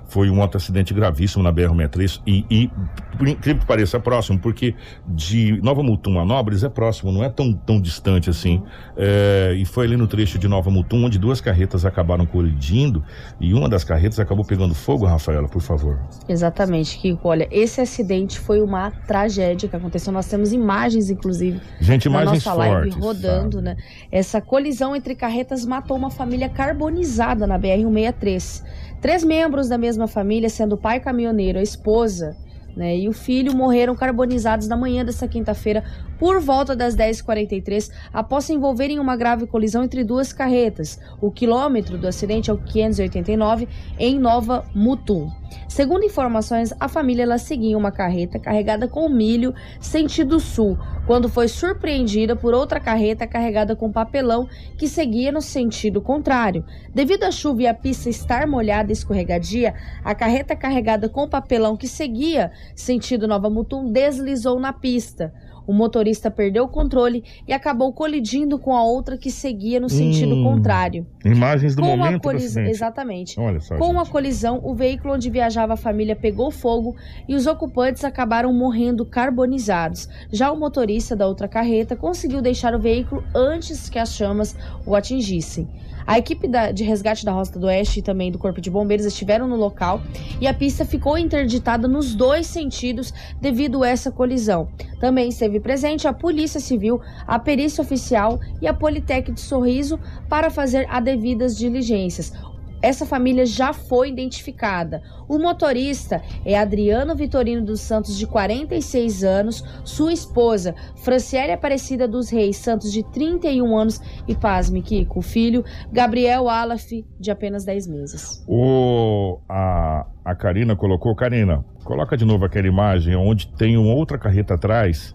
[0.08, 2.70] foi um outro acidente gravíssimo na BR-63 e, e,
[3.16, 4.74] por incrível que pareça, é próximo, porque
[5.06, 8.62] de Nova Mutum a Nobres é próximo, não é tão, tão distante assim.
[8.96, 13.04] É, e foi ali no trecho de Nova Mutum, onde duas carretas acabaram colidindo
[13.38, 15.98] e uma das carretas acabou pegando fogo, Rafaela, por favor.
[16.28, 17.28] Exatamente, Kiko.
[17.28, 20.12] Olha, esse acidente foi uma tragédia que aconteceu.
[20.12, 23.64] Nós temos imagens, inclusive, Gente, na nossa live rodando, sabe?
[23.64, 23.76] né?
[24.10, 28.64] Essa colisão entre carretas matou uma família carbonizada na BR-163.
[29.00, 32.36] Três membros da mesma família, sendo o pai caminhoneiro, a esposa
[32.78, 35.82] né, e o filho, morreram carbonizados na manhã desta quinta-feira
[36.16, 41.00] por volta das 10h43, após se envolverem em uma grave colisão entre duas carretas.
[41.20, 45.28] O quilômetro do acidente é o 589, em Nova Mutum.
[45.66, 51.48] Segundo informações, a família ela seguia uma carreta carregada com milho sentido sul, quando foi
[51.48, 56.64] surpreendida por outra carreta carregada com papelão que seguia no sentido contrário.
[56.94, 61.76] Devido à chuva e a pista estar molhada e escorregadia, a carreta carregada com papelão
[61.76, 65.32] que seguia sentido Nova Mutum deslizou na pista.
[65.68, 70.34] O motorista perdeu o controle e acabou colidindo com a outra que seguia no sentido
[70.34, 71.06] hum, contrário.
[71.22, 72.54] Imagens do com momento colis...
[72.54, 73.34] do Exatamente.
[73.34, 73.98] Só, com gente.
[73.98, 76.96] a colisão, o veículo onde viajava a família pegou fogo
[77.28, 80.08] e os ocupantes acabaram morrendo carbonizados.
[80.32, 84.96] Já o motorista da outra carreta conseguiu deixar o veículo antes que as chamas o
[84.96, 85.68] atingissem.
[86.08, 89.04] A equipe da, de resgate da Rota do Oeste e também do Corpo de Bombeiros
[89.04, 90.00] estiveram no local
[90.40, 94.70] e a pista ficou interditada nos dois sentidos devido a essa colisão.
[94.98, 100.48] Também esteve presente a Polícia Civil, a Perícia Oficial e a Politec de Sorriso para
[100.48, 102.32] fazer as devidas diligências
[102.80, 105.02] essa família já foi identificada.
[105.28, 112.30] O motorista é Adriano Vitorino dos Santos, de 46 anos, sua esposa, Franciele Aparecida dos
[112.30, 117.86] Reis Santos, de 31 anos, e pasme, Kiko, o filho, Gabriel Alaf, de apenas 10
[117.88, 118.44] meses.
[118.46, 124.18] O, a, a Karina colocou, Karina, coloca de novo aquela imagem onde tem uma outra
[124.18, 125.14] carreta atrás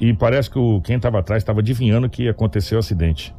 [0.00, 3.34] e parece que o, quem estava atrás estava adivinhando que ia acontecer o acidente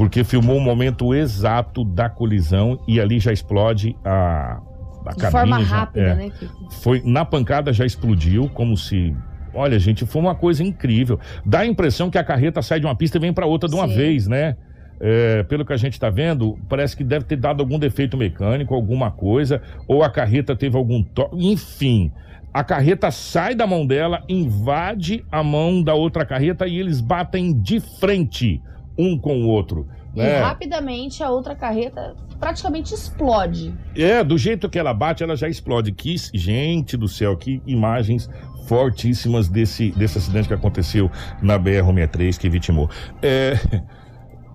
[0.00, 4.58] porque filmou o momento exato da colisão e ali já explode a,
[5.04, 5.30] a De cabine.
[5.30, 6.14] forma já- rápida, é.
[6.14, 6.70] né, Kiko?
[6.82, 9.14] Foi na pancada já explodiu, como se.
[9.52, 11.20] Olha, gente, foi uma coisa incrível.
[11.44, 13.74] Dá a impressão que a carreta sai de uma pista e vem para outra de
[13.74, 13.94] uma Sim.
[13.94, 14.56] vez, né?
[14.98, 18.74] É, pelo que a gente está vendo, parece que deve ter dado algum defeito mecânico,
[18.74, 21.36] alguma coisa, ou a carreta teve algum toque.
[21.46, 22.10] Enfim,
[22.54, 27.52] a carreta sai da mão dela, invade a mão da outra carreta e eles batem
[27.52, 28.62] de frente
[28.96, 29.86] um com o outro.
[30.14, 30.40] E Né?
[30.40, 33.74] rapidamente a outra carreta praticamente explode.
[33.94, 35.92] É, do jeito que ela bate, ela já explode.
[35.92, 38.28] Que, gente do céu, que imagens
[38.66, 41.10] fortíssimas desse, desse acidente que aconteceu
[41.42, 42.88] na BR-63 que vitimou.
[43.22, 43.54] É,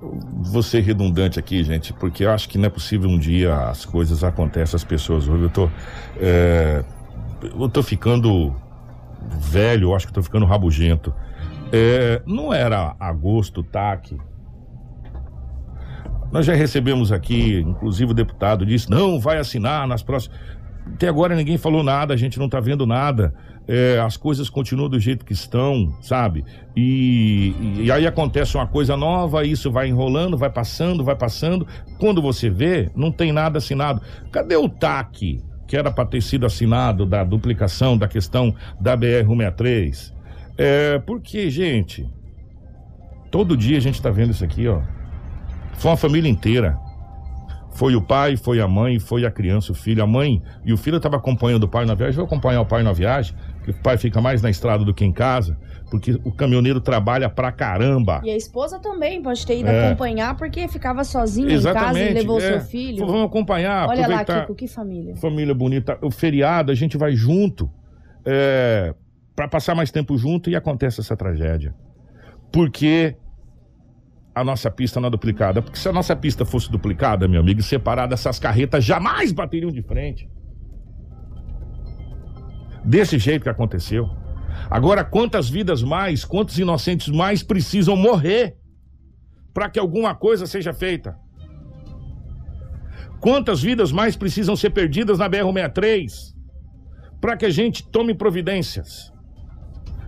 [0.02, 3.86] vou ser redundante aqui, gente, porque eu acho que não é possível um dia as
[3.86, 5.28] coisas acontecem, as pessoas.
[5.28, 5.70] Eu tô,
[6.20, 6.84] é,
[7.44, 8.56] eu tô ficando
[9.40, 11.14] velho, eu acho que tô ficando rabugento.
[11.72, 14.18] É, não era agosto, TAC.
[16.32, 20.38] Nós já recebemos aqui, inclusive o deputado disse: não, vai assinar nas próximas.
[20.94, 23.34] Até agora ninguém falou nada, a gente não tá vendo nada.
[23.68, 26.46] É, as coisas continuam do jeito que estão, sabe?
[26.76, 31.66] E, e aí acontece uma coisa nova, isso vai enrolando, vai passando, vai passando.
[31.98, 34.02] Quando você vê, não tem nada assinado.
[34.32, 40.15] Cadê o TAC, que era para ter sido assinado, da duplicação da questão da BR-163?
[40.58, 42.08] É, porque, gente,
[43.30, 44.82] todo dia a gente tá vendo isso aqui, ó.
[45.74, 46.78] Foi uma família inteira.
[47.74, 50.02] Foi o pai, foi a mãe, foi a criança, o filho.
[50.02, 52.16] A mãe e o filho estavam acompanhando o pai na viagem.
[52.16, 55.04] Vou acompanhar o pai na viagem, que o pai fica mais na estrada do que
[55.04, 55.58] em casa,
[55.92, 58.22] porque o caminhoneiro trabalha pra caramba.
[58.24, 59.88] E a esposa também pode ter ido É.
[59.88, 62.42] acompanhar porque ficava sozinha em casa e levou é.
[62.42, 63.06] seu filho.
[63.06, 64.24] Vamos acompanhar, Olha lá.
[64.24, 65.14] Kiko, que família.
[65.18, 65.98] Família bonita.
[66.02, 67.70] O feriado, a gente vai junto
[68.26, 68.96] é,
[69.36, 71.76] para passar mais tempo junto e acontece essa tragédia.
[72.52, 73.16] Porque
[74.34, 75.62] a nossa pista não é duplicada.
[75.62, 79.82] Porque se a nossa pista fosse duplicada, meu amigo, separada, essas carretas jamais bateriam de
[79.82, 80.30] frente.
[82.84, 84.10] Desse jeito que aconteceu.
[84.70, 88.58] Agora, quantas vidas mais, quantos inocentes mais precisam morrer
[89.54, 91.18] para que alguma coisa seja feita?
[93.20, 96.36] Quantas vidas mais precisam ser perdidas na BR-163
[97.20, 99.15] para que a gente tome providências?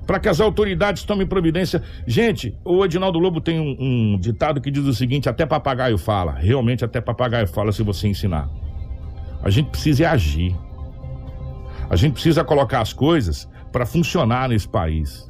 [0.07, 1.83] Para que as autoridades tomem providência.
[2.07, 6.31] Gente, o Edinaldo Lobo tem um, um ditado que diz o seguinte: até papagaio fala.
[6.31, 8.49] Realmente, até papagaio fala se você ensinar.
[9.43, 10.55] A gente precisa agir.
[11.89, 15.27] A gente precisa colocar as coisas para funcionar nesse país.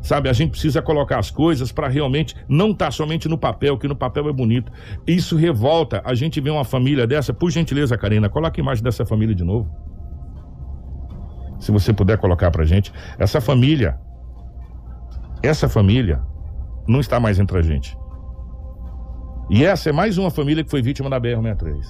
[0.00, 3.86] Sabe, a gente precisa colocar as coisas para realmente não estar somente no papel, que
[3.86, 4.72] no papel é bonito.
[5.06, 6.00] Isso revolta.
[6.04, 9.44] A gente vê uma família dessa, por gentileza, Karina, coloca a imagem dessa família de
[9.44, 9.70] novo.
[11.60, 13.98] Se você puder colocar pra gente, essa família
[15.42, 16.20] essa família
[16.86, 17.96] não está mais entre a gente.
[19.48, 21.82] E essa é mais uma família que foi vítima da BR-63.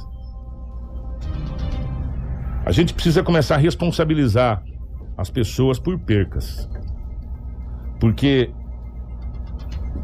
[2.64, 4.62] A gente precisa começar a responsabilizar
[5.16, 6.68] as pessoas por percas.
[7.98, 8.50] Porque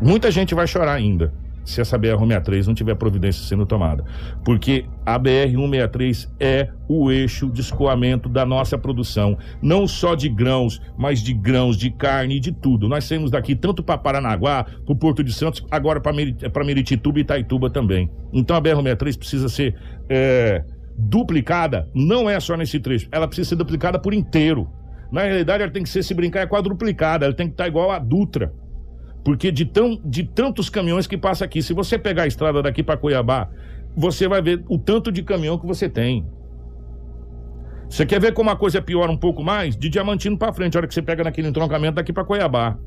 [0.03, 1.33] muita gente vai chorar ainda
[1.67, 4.05] se essa BR-163 não tiver providência sendo tomada.
[4.45, 9.37] Porque a BR-163 é o eixo de escoamento da nossa produção.
[9.61, 12.89] Não só de grãos, mas de grãos, de carne e de tudo.
[12.89, 17.23] Nós saímos daqui tanto para Paranaguá, para o Porto de Santos, agora para Meritituba e
[17.23, 18.09] Itaituba também.
[18.33, 19.75] Então a BR-163 precisa ser
[20.09, 20.65] é,
[20.97, 24.69] duplicada, não é só nesse trecho, ela precisa ser duplicada por inteiro.
[25.11, 27.91] Na realidade, ela tem que ser, se brincar, é quadruplicada, ela tem que estar igual
[27.91, 28.53] a Dutra.
[29.27, 32.81] Porque de, tão, de tantos caminhões que passa aqui, se você pegar a estrada daqui
[32.81, 33.49] para Cuiabá,
[33.97, 36.25] você vai ver o tanto de caminhão que você tem.
[37.91, 39.77] Você quer ver como a coisa piora um pouco mais?
[39.77, 42.79] De Diamantino para frente, a hora que você pega naquele entroncamento daqui para Cuiabá.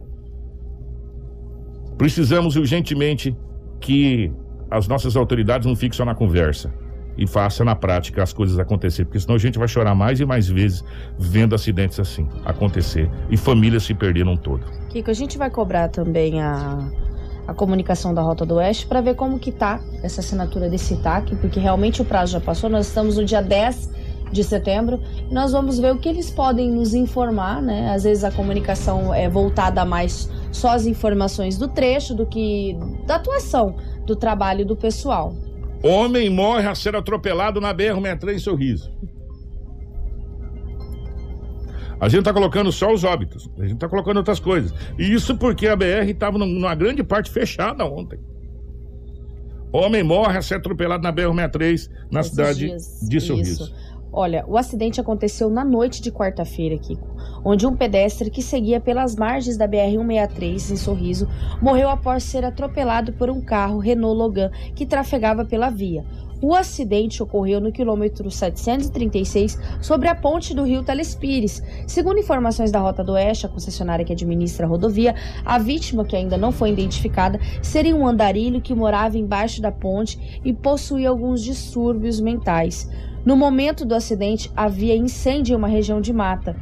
[1.97, 3.35] Precisamos urgentemente
[3.81, 4.31] que
[4.71, 6.73] as nossas autoridades não fiquem só na conversa
[7.19, 10.25] e façam na prática as coisas acontecer, porque senão a gente vai chorar mais e
[10.25, 10.83] mais vezes
[11.17, 14.63] vendo acidentes assim acontecer e famílias se perderam todo.
[14.89, 16.89] Kiko, a gente vai cobrar também a,
[17.45, 21.35] a comunicação da Rota do Oeste para ver como que tá essa assinatura desse TAC,
[21.35, 23.99] porque realmente o prazo já passou, nós estamos no dia 10
[24.31, 27.91] de setembro, e nós vamos ver o que eles podem nos informar, né?
[27.91, 33.15] Às vezes a comunicação é voltada mais só às informações do trecho do que da
[33.15, 35.33] atuação do trabalho do pessoal.
[35.83, 38.91] Homem morre a ser atropelado na BR-63 em Sorriso.
[41.99, 44.73] A gente tá colocando só os óbitos, a gente tá colocando outras coisas.
[44.97, 48.19] E isso porque a BR estava numa grande parte fechada ontem.
[49.71, 53.63] Homem morre a ser atropelado na BR-63 na Esses cidade dias, de Sorriso.
[53.63, 53.75] isso.
[54.11, 57.07] Olha, o acidente aconteceu na noite de quarta-feira, Kiko,
[57.45, 61.27] onde um pedestre que seguia pelas margens da BR-163 em Sorriso
[61.61, 66.03] morreu após ser atropelado por um carro Renault Logan que trafegava pela via.
[66.41, 71.61] O acidente ocorreu no quilômetro 736 sobre a ponte do rio Telespires.
[71.85, 76.15] Segundo informações da Rota do Oeste, a concessionária que administra a rodovia, a vítima, que
[76.15, 81.43] ainda não foi identificada, seria um andarilho que morava embaixo da ponte e possuía alguns
[81.43, 82.89] distúrbios mentais.
[83.25, 86.55] No momento do acidente, havia incêndio em uma região de mata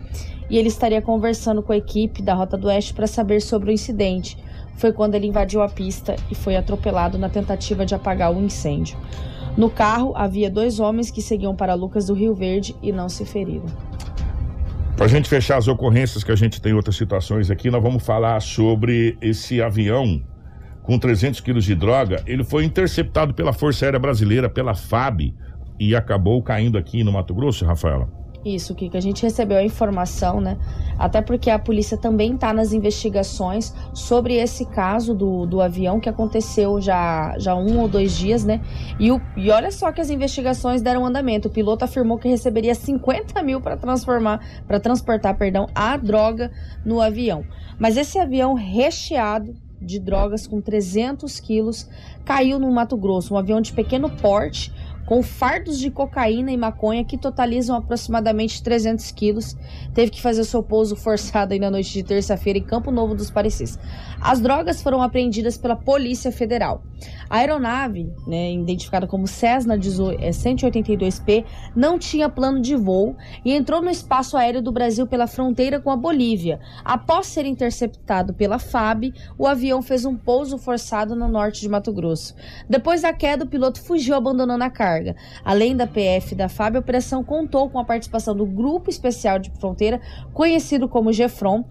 [0.49, 3.73] e ele estaria conversando com a equipe da Rota do Oeste para saber sobre o
[3.73, 4.37] incidente.
[4.75, 8.97] Foi quando ele invadiu a pista e foi atropelado na tentativa de apagar o incêndio.
[9.57, 13.25] No carro havia dois homens que seguiam para Lucas do Rio Verde e não se
[13.25, 13.65] feriram.
[14.95, 18.03] Para a gente fechar as ocorrências que a gente tem outras situações aqui, nós vamos
[18.03, 20.23] falar sobre esse avião
[20.81, 22.23] com 300 quilos de droga.
[22.25, 25.33] Ele foi interceptado pela Força Aérea Brasileira, pela FAB,
[25.79, 28.09] e acabou caindo aqui no Mato Grosso, Rafaela?
[28.45, 30.57] Isso, que a gente recebeu a informação, né?
[30.97, 36.07] Até porque a polícia também está nas investigações sobre esse caso do, do avião que
[36.07, 38.61] aconteceu já, já um ou dois dias, né?
[38.99, 41.49] E, o, e olha só que as investigações deram andamento.
[41.49, 46.51] O piloto afirmou que receberia 50 mil para transformar, para transportar, perdão, a droga
[46.85, 47.43] no avião.
[47.77, 51.87] Mas esse avião recheado de drogas com 300 quilos
[52.25, 54.73] caiu no Mato Grosso, um avião de pequeno porte
[55.07, 59.55] com fardos de cocaína e maconha que totalizam aproximadamente 300 quilos,
[59.93, 63.31] teve que fazer seu pouso forçado aí na noite de terça-feira em Campo Novo dos
[63.31, 63.79] Parecis.
[64.19, 66.83] As drogas foram apreendidas pela Polícia Federal.
[67.29, 73.15] A aeronave, né, identificada como Cessna 182P, é, não tinha plano de voo
[73.45, 76.59] e entrou no espaço aéreo do Brasil pela fronteira com a Bolívia.
[76.83, 81.93] Após ser interceptado pela FAB, o avião fez um pouso forçado no norte de Mato
[81.93, 82.35] Grosso.
[82.69, 84.96] Depois da queda, o piloto fugiu abandonando a carga
[85.43, 89.51] Além da PF da FAB, a operação contou com a participação do Grupo Especial de
[89.51, 89.99] Fronteira,
[90.33, 91.63] conhecido como GEFRON,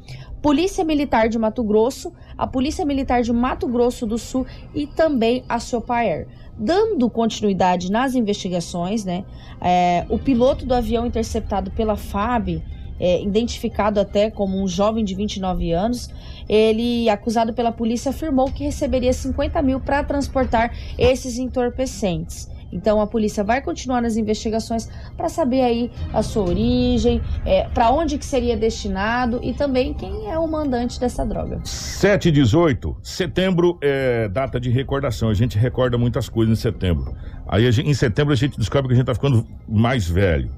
[0.43, 5.43] Polícia Militar de Mato Grosso, a Polícia Militar de Mato Grosso do Sul e também
[5.49, 6.29] a Sopaer.
[6.59, 9.25] Dando continuidade nas investigações, né,
[9.61, 12.63] é, o piloto do avião interceptado pela FAB,
[12.99, 16.09] é, identificado até como um jovem de 29 anos,
[16.49, 22.49] ele, acusado pela polícia, afirmou que receberia 50 mil para transportar esses entorpecentes.
[22.77, 27.91] Então a polícia vai continuar nas investigações para saber aí a sua origem, é, para
[27.91, 31.61] onde que seria destinado e também quem é o mandante dessa droga.
[31.65, 35.31] 7 e 18, setembro é data de recordação.
[35.31, 37.17] A gente recorda muitas coisas em setembro.
[37.49, 40.51] Aí gente, em setembro a gente descobre que a gente está ficando mais velho.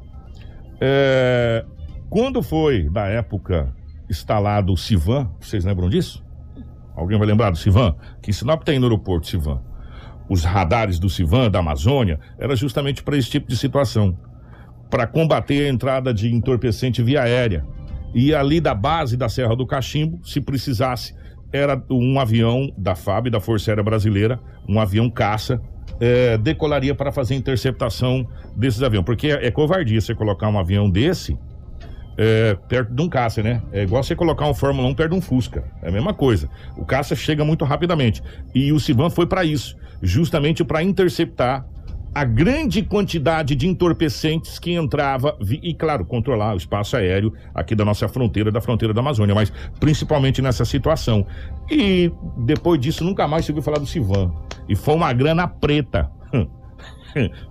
[0.81, 1.65] É,
[2.11, 3.73] quando foi, na época,
[4.11, 6.25] instalado o Civan, vocês lembram disso?
[6.97, 7.95] Alguém vai lembrar do Civan?
[8.21, 9.68] Que Sinop tem no aeroporto Civan
[10.29, 14.17] os radares do Civan, da Amazônia, era justamente para esse tipo de situação
[14.91, 17.65] para combater a entrada de entorpecente via aérea.
[18.15, 21.15] E ali da base da Serra do Cachimbo, se precisasse,
[21.53, 25.61] era um avião da FAB, da Força Aérea Brasileira, um avião caça,
[26.01, 29.05] é, decolaria para fazer interceptação desses aviões.
[29.05, 31.39] Porque é, é covardia você colocar um avião desse
[32.17, 33.63] é, perto de um caça, né?
[33.73, 35.65] É igual você colocar um Fórmula 1 perto de um Fusca.
[35.83, 36.49] É a mesma coisa.
[36.77, 38.23] O caça chega muito rapidamente.
[38.55, 41.67] E o Civan foi para isso justamente para interceptar
[42.15, 47.85] a grande quantidade de entorpecentes que entrava e, claro, controlar o espaço aéreo aqui da
[47.85, 51.27] nossa fronteira, da fronteira da Amazônia, mas principalmente nessa situação.
[51.71, 54.33] E depois disso nunca mais se ouviu falar do Civan.
[54.69, 56.11] E foi uma grana preta.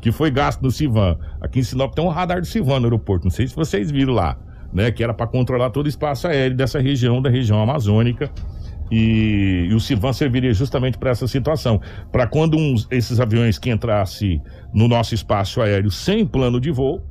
[0.01, 1.17] que foi gasto no Civan.
[1.41, 4.13] Aqui em Sinop tem um radar do Civan no aeroporto, não sei se vocês viram
[4.13, 4.37] lá,
[4.71, 8.29] né, que era para controlar todo o espaço aéreo dessa região, da região amazônica.
[8.91, 11.81] E, e, o Civan serviria justamente para essa situação.
[12.11, 14.41] Para quando uns, esses aviões que entrassem
[14.73, 17.01] no nosso espaço aéreo sem plano de voo,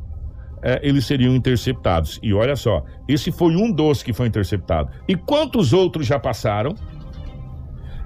[0.63, 2.19] é, eles seriam interceptados.
[2.23, 4.91] E olha só, esse foi um dos que foi interceptado.
[5.07, 6.75] E quantos outros já passaram?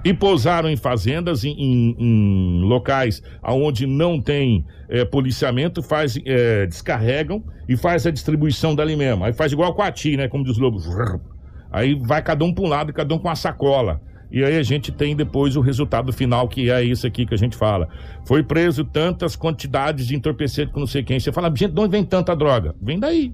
[0.03, 6.65] E pousaram em fazendas, em, em, em locais onde não tem é, policiamento, faz, é,
[6.65, 9.23] descarregam e faz a distribuição dali mesmo.
[9.23, 10.27] Aí faz igual a Coati, né?
[10.27, 10.87] Como diz o Lobos
[11.71, 14.01] Aí vai cada um para um lado cada um com a sacola.
[14.31, 17.37] E aí a gente tem depois o resultado final, que é isso aqui que a
[17.37, 17.89] gente fala.
[18.25, 21.19] Foi preso tantas quantidades de entorpecente com não sei quem.
[21.19, 22.73] Você fala, gente, de onde vem tanta droga?
[22.81, 23.33] Vem daí.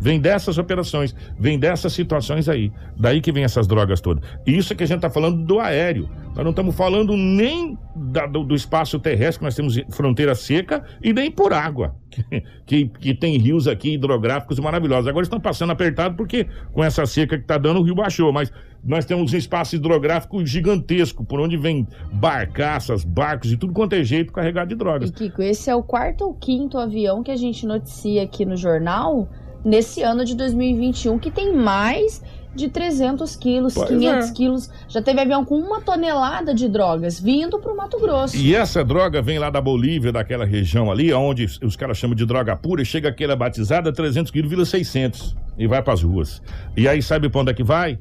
[0.00, 2.72] Vem dessas operações, vem dessas situações aí.
[2.96, 4.22] Daí que vem essas drogas todas.
[4.46, 6.08] Isso é que a gente está falando do aéreo.
[6.34, 11.12] Nós não estamos falando nem da, do, do, espaço terrestre, nós temos fronteira seca, e
[11.12, 12.22] nem por água, que,
[12.64, 15.08] que, que tem rios aqui hidrográficos maravilhosos.
[15.08, 18.32] Agora estão passando apertado porque com essa seca que está dando, o rio baixou.
[18.32, 18.52] Mas
[18.84, 24.04] nós temos um espaço hidrográfico gigantesco, por onde vem barcaças, barcos e tudo quanto é
[24.04, 25.10] jeito carregado de drogas.
[25.10, 28.56] E Kiko, esse é o quarto ou quinto avião que a gente noticia aqui no
[28.56, 29.28] jornal
[29.64, 32.22] nesse ano de 2021 que tem mais
[32.54, 34.32] de 300 quilos, pois 500 é.
[34.32, 34.70] quilos.
[34.88, 38.36] Já teve avião com uma tonelada de drogas vindo para o Mato Grosso.
[38.36, 42.26] E essa droga vem lá da Bolívia, daquela região ali, onde os caras chamam de
[42.26, 46.42] droga pura, e chega aquela batizada 300 quilos, vira 600 e vai para as ruas.
[46.76, 47.98] E aí sabe para onde é que vai?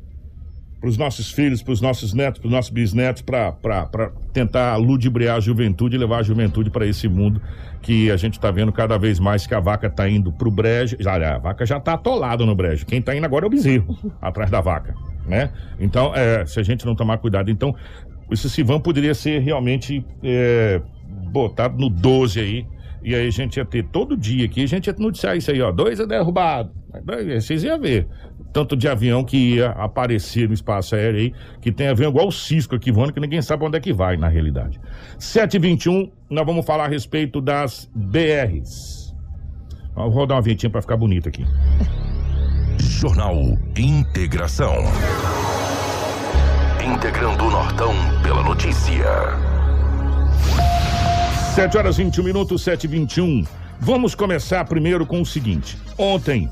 [0.79, 5.37] para os nossos filhos, para os nossos netos, para os nossos bisnetos, para tentar ludibriar
[5.37, 7.41] a juventude e levar a juventude para esse mundo
[7.81, 10.51] que a gente está vendo cada vez mais que a vaca está indo para o
[10.51, 10.97] brejo.
[10.99, 12.85] Já, a vaca já está atolada no brejo.
[12.85, 15.51] Quem está indo agora é o bezerro atrás da vaca, né?
[15.79, 17.75] Então, é, se a gente não tomar cuidado, então
[18.31, 20.81] esse Sivan poderia ser realmente é,
[21.31, 22.65] botado no 12 aí.
[23.03, 25.61] E aí a gente ia ter todo dia aqui, a gente ia noticiar isso aí,
[25.61, 25.71] ó.
[25.71, 26.71] Dois é derrubado.
[27.39, 28.07] Vocês iam ver
[28.53, 32.31] tanto de avião que ia aparecer no espaço aéreo aí, que tem avião igual o
[32.31, 34.79] Cisco aqui voando, que ninguém sabe onde é que vai, na realidade.
[35.19, 39.15] 7h21, nós vamos falar a respeito das BRs.
[39.95, 41.45] Vou rodar uma vinhetinha para ficar bonito aqui.
[42.79, 43.35] Jornal
[43.77, 44.75] Integração.
[46.85, 47.93] Integrando o Nortão
[48.23, 49.05] pela notícia.
[51.55, 53.43] 7 horas 21 minutos, 7 e 21
[53.79, 55.77] Vamos começar primeiro com o seguinte.
[55.97, 56.49] Ontem,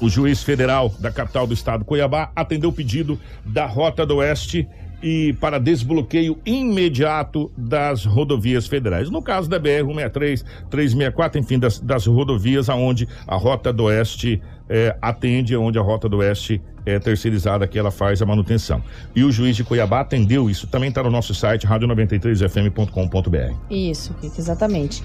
[0.00, 4.68] o juiz federal da capital do estado, Cuiabá, atendeu o pedido da Rota do Oeste
[5.02, 9.08] e para desbloqueio imediato das rodovias federais.
[9.10, 14.94] No caso da BR-163, 364, enfim, das, das rodovias aonde a Rota do Oeste é,
[15.00, 18.82] atende, onde a Rota do Oeste é terceirizada, que ela faz a manutenção.
[19.14, 20.66] E o juiz de Cuiabá atendeu isso.
[20.66, 23.54] Também está no nosso site, radio93fm.com.br.
[23.70, 25.02] Isso, exatamente.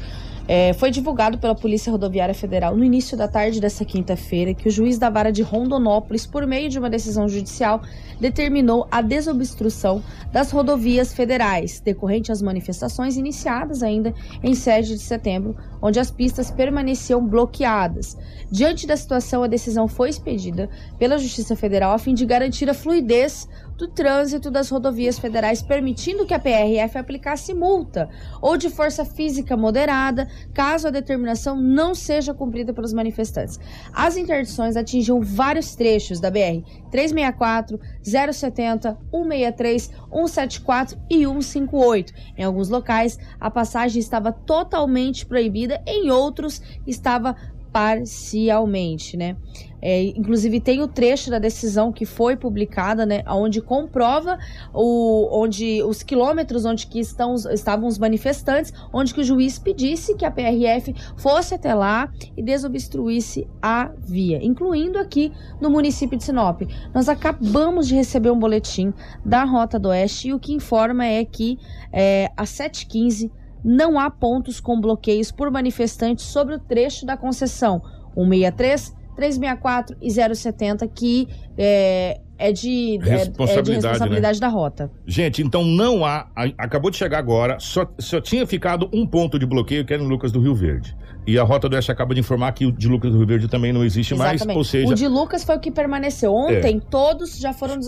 [0.48, 4.72] É, foi divulgado pela Polícia Rodoviária Federal no início da tarde dessa quinta-feira que o
[4.72, 7.82] juiz da vara de Rondonópolis, por meio de uma decisão judicial,
[8.20, 15.56] determinou a desobstrução das rodovias federais, decorrente às manifestações iniciadas ainda em 7 de setembro,
[15.82, 18.16] onde as pistas permaneciam bloqueadas.
[18.52, 20.70] Diante da situação, a decisão foi expedida
[21.00, 26.26] pela Justiça Federal a fim de garantir a fluidez do trânsito das rodovias federais, permitindo
[26.26, 28.09] que a PRF aplicasse multa
[28.41, 33.59] ou de força física moderada, caso a determinação não seja cumprida pelos manifestantes.
[33.93, 42.13] As interdições atingiam vários trechos da BR 364, 070, 163, 174 e 158.
[42.38, 47.36] Em alguns locais, a passagem estava totalmente proibida, em outros estava
[47.76, 49.36] parcialmente, né?
[49.82, 54.39] É, inclusive tem o trecho da decisão que foi publicada, né, onde comprova
[54.73, 60.15] o, onde os quilômetros onde que estão, estavam os manifestantes, onde que o juiz pedisse
[60.15, 66.23] que a PRF fosse até lá e desobstruísse a via, incluindo aqui no município de
[66.23, 66.61] Sinop.
[66.93, 71.26] Nós acabamos de receber um boletim da Rota do Oeste e o que informa é
[71.26, 71.59] que
[71.91, 73.30] é, às 7h15
[73.66, 77.82] não há pontos com bloqueios por manifestantes sobre o trecho da concessão.
[78.13, 84.47] 163, 364 e 070, que é, é de responsabilidade, é, é de responsabilidade né?
[84.47, 84.91] da rota.
[85.05, 86.27] Gente, então não há.
[86.57, 90.09] Acabou de chegar agora, só, só tinha ficado um ponto de bloqueio que era no
[90.09, 90.95] Lucas do Rio Verde.
[91.27, 93.47] E a Rota do Oeste acaba de informar que o de Lucas do Rio Verde
[93.47, 94.45] também não existe Exatamente.
[94.45, 94.91] mais, ou seja...
[94.91, 96.31] O de Lucas foi o que permaneceu.
[96.31, 96.79] Ontem, é.
[96.79, 97.79] todos já foram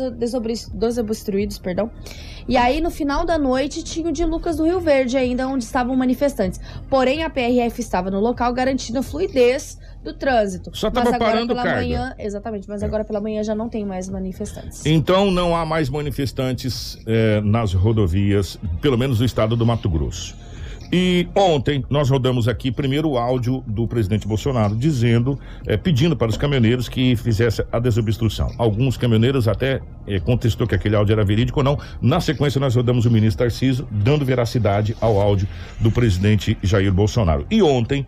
[0.74, 1.92] desobstruídos, perdão.
[2.48, 5.64] E aí, no final da noite, tinha o de Lucas do Rio Verde ainda, onde
[5.64, 6.60] estavam manifestantes.
[6.90, 9.78] Porém, a PRF estava no local garantindo a fluidez
[10.08, 10.72] do trânsito.
[10.74, 11.82] Só estava parando pela carga.
[11.82, 12.86] manhã, exatamente, mas é.
[12.86, 14.86] agora pela manhã já não tem mais manifestantes.
[14.86, 20.36] Então não há mais manifestantes é, nas rodovias, pelo menos no estado do Mato Grosso.
[20.92, 26.30] E ontem nós rodamos aqui primeiro o áudio do presidente Bolsonaro dizendo, é, pedindo para
[26.30, 28.54] os caminhoneiros que fizesse a desobstrução.
[28.58, 31.78] Alguns caminhoneiros até é, contestou que aquele áudio era verídico ou não.
[32.02, 35.46] Na sequência nós rodamos o ministro Tarciso dando veracidade ao áudio
[35.78, 37.46] do presidente Jair Bolsonaro.
[37.52, 38.06] E ontem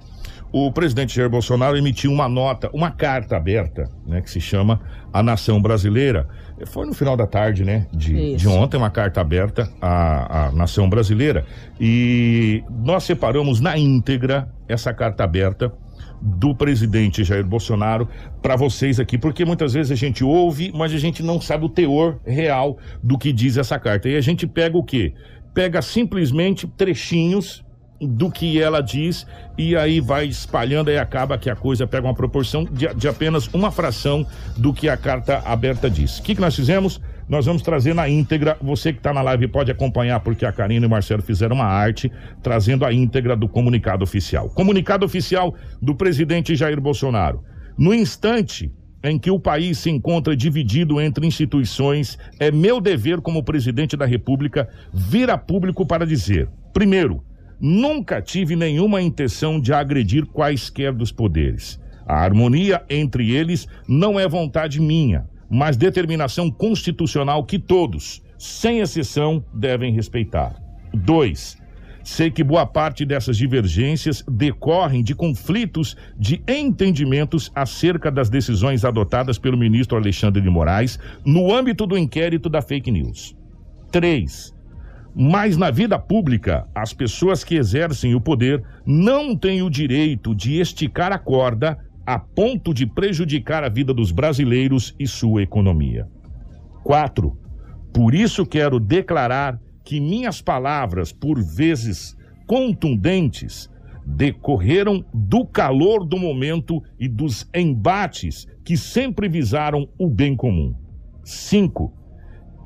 [0.51, 4.81] o presidente Jair Bolsonaro emitiu uma nota, uma carta aberta, né, que se chama
[5.13, 6.27] A Nação Brasileira.
[6.65, 10.89] Foi no final da tarde, né, de, de ontem, uma carta aberta à, à Nação
[10.89, 11.45] Brasileira.
[11.79, 15.71] E nós separamos na íntegra essa carta aberta
[16.21, 18.09] do presidente Jair Bolsonaro
[18.41, 21.69] para vocês aqui, porque muitas vezes a gente ouve, mas a gente não sabe o
[21.69, 24.09] teor real do que diz essa carta.
[24.09, 25.13] E a gente pega o quê?
[25.53, 27.63] Pega simplesmente trechinhos
[28.01, 29.25] do que ela diz
[29.57, 33.47] e aí vai espalhando e acaba que a coisa pega uma proporção de, de apenas
[33.47, 34.25] uma fração
[34.55, 36.19] do que a carta aberta diz.
[36.19, 37.01] O que, que nós fizemos?
[37.27, 38.57] Nós vamos trazer na íntegra.
[38.61, 41.65] Você que está na live pode acompanhar, porque a Karina e o Marcelo fizeram uma
[41.65, 44.49] arte trazendo a íntegra do comunicado oficial.
[44.49, 47.43] Comunicado oficial do presidente Jair Bolsonaro.
[47.77, 48.71] No instante
[49.03, 54.05] em que o país se encontra dividido entre instituições, é meu dever como presidente da
[54.05, 57.23] República vir a público para dizer: primeiro,
[57.59, 61.79] nunca tive nenhuma intenção de agredir quaisquer dos poderes.
[62.05, 69.43] A harmonia entre eles não é vontade minha, mas determinação constitucional que todos, sem exceção,
[69.53, 70.55] devem respeitar.
[70.93, 71.59] Dois,
[72.09, 79.37] Sei que boa parte dessas divergências decorrem de conflitos de entendimentos acerca das decisões adotadas
[79.37, 83.35] pelo ministro Alexandre de Moraes no âmbito do inquérito da fake news.
[83.91, 84.55] 3.
[85.15, 90.59] Mas na vida pública, as pessoas que exercem o poder não têm o direito de
[90.59, 96.07] esticar a corda a ponto de prejudicar a vida dos brasileiros e sua economia.
[96.83, 97.37] 4.
[97.93, 102.15] Por isso quero declarar que minhas palavras, por vezes
[102.47, 103.69] contundentes,
[104.05, 110.73] decorreram do calor do momento e dos embates que sempre visaram o bem comum.
[111.23, 111.93] 5.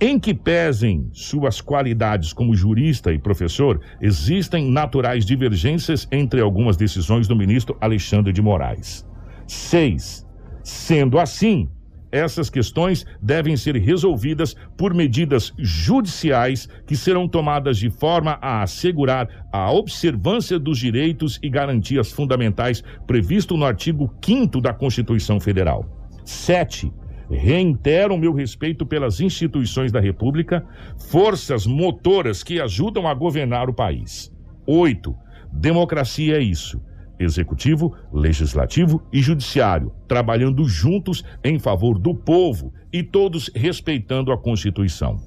[0.02, 7.28] Em que pesem suas qualidades como jurista e professor, existem naturais divergências entre algumas decisões
[7.28, 9.08] do ministro Alexandre de Moraes.
[9.48, 10.26] 6.
[10.64, 11.70] Sendo assim,
[12.14, 19.48] essas questões devem ser resolvidas por medidas judiciais que serão tomadas de forma a assegurar
[19.52, 25.86] a observância dos direitos e garantias fundamentais previsto no artigo 5 da Constituição Federal.
[26.24, 26.94] 7.
[27.30, 30.65] Reitero meu respeito pelas instituições da República,
[31.09, 34.32] forças motoras que ajudam a governar o país.
[34.65, 35.15] 8.
[35.51, 36.82] Democracia é isso
[37.19, 45.17] executivo, legislativo e judiciário, trabalhando juntos em favor do povo e todos respeitando a Constituição.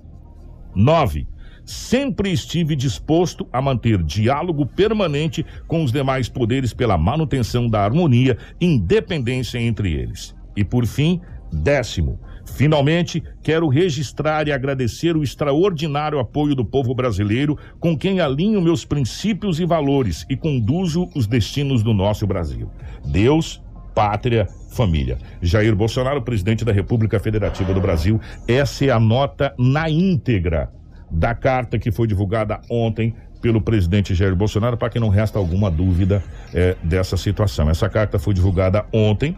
[0.75, 1.27] 9.
[1.65, 8.39] Sempre estive disposto a manter diálogo permanente com os demais poderes pela manutenção da harmonia
[8.61, 10.35] e independência entre eles.
[10.57, 11.21] E por fim,
[11.53, 18.63] décimo, Finalmente, quero registrar e agradecer o extraordinário apoio do povo brasileiro com quem alinho
[18.63, 22.71] meus princípios e valores e conduzo os destinos do nosso Brasil.
[23.05, 23.63] Deus,
[23.95, 25.19] pátria, família.
[25.43, 30.71] Jair Bolsonaro, presidente da República Federativa do Brasil, essa é a nota na íntegra
[31.11, 35.71] da carta que foi divulgada ontem pelo presidente Jair Bolsonaro, para que não resta alguma
[35.71, 36.23] dúvida
[36.55, 37.69] é, dessa situação.
[37.69, 39.37] Essa carta foi divulgada ontem,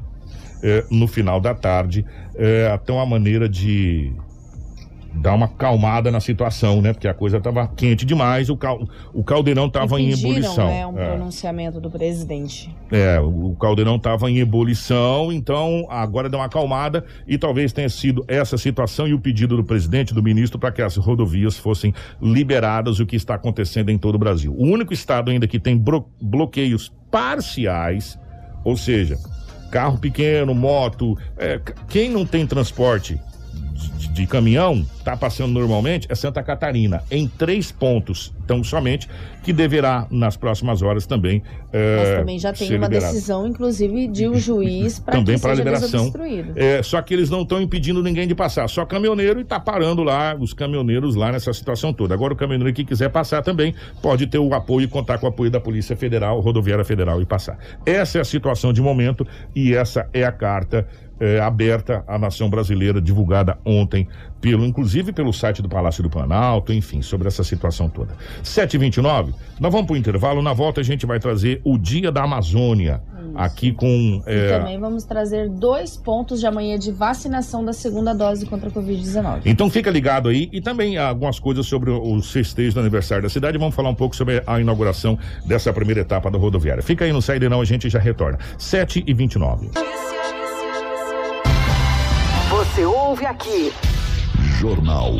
[0.62, 2.04] é, no final da tarde,
[2.36, 4.12] é, até uma maneira de
[5.14, 6.92] dar uma calmada na situação, né?
[6.92, 10.68] Porque a coisa estava quente demais, o, cal, o caldeirão estava em ebulição.
[10.68, 11.06] Né, um é.
[11.08, 12.74] pronunciamento do presidente.
[12.90, 17.88] É, o, o caldeirão estava em ebulição, então agora deu uma acalmada e talvez tenha
[17.88, 21.92] sido essa situação e o pedido do presidente, do ministro, para que as rodovias fossem
[22.20, 24.54] liberadas, o que está acontecendo em todo o Brasil.
[24.56, 25.82] O único estado ainda que tem
[26.20, 28.18] bloqueios parciais,
[28.64, 29.18] ou seja,
[29.70, 33.20] carro pequeno, moto, é, quem não tem transporte
[34.18, 39.08] de, caminhão está passando normalmente é Santa Catarina, em três pontos, então somente,
[39.42, 41.42] que deverá, nas próximas horas também.
[41.72, 43.12] É, Mas também já tem uma liberado.
[43.12, 46.12] decisão, inclusive, de um juiz para também para liberação.
[46.54, 50.02] É, só que eles não estão impedindo ninguém de passar, só caminhoneiro e está parando
[50.02, 52.14] lá, os caminhoneiros lá nessa situação toda.
[52.14, 55.28] Agora, o caminhoneiro que quiser passar também pode ter o apoio e contar com o
[55.28, 57.58] apoio da Polícia Federal, Rodoviária Federal e passar.
[57.86, 60.86] Essa é a situação de momento e essa é a carta
[61.20, 64.08] é, aberta à nação brasileira, divulgada ontem,
[64.40, 68.14] pelo, inclusive pelo site do Palácio do Planalto, enfim, sobre essa situação toda.
[68.42, 72.22] 7h29, nós vamos para o intervalo, na volta a gente vai trazer o Dia da
[72.22, 73.02] Amazônia.
[73.18, 73.32] Isso.
[73.34, 74.22] Aqui com.
[74.26, 74.46] É...
[74.46, 78.72] E também vamos trazer dois pontos de amanhã de vacinação da segunda dose contra a
[78.72, 79.42] Covid-19.
[79.44, 83.58] Então fica ligado aí e também algumas coisas sobre os festejos do aniversário da cidade.
[83.58, 86.82] Vamos falar um pouco sobre a inauguração dessa primeira etapa da rodoviária.
[86.82, 88.38] Fica aí, não sai de não, a gente já retorna.
[88.58, 89.70] 7h29.
[93.08, 93.72] Ouve aqui.
[94.60, 95.14] Jornal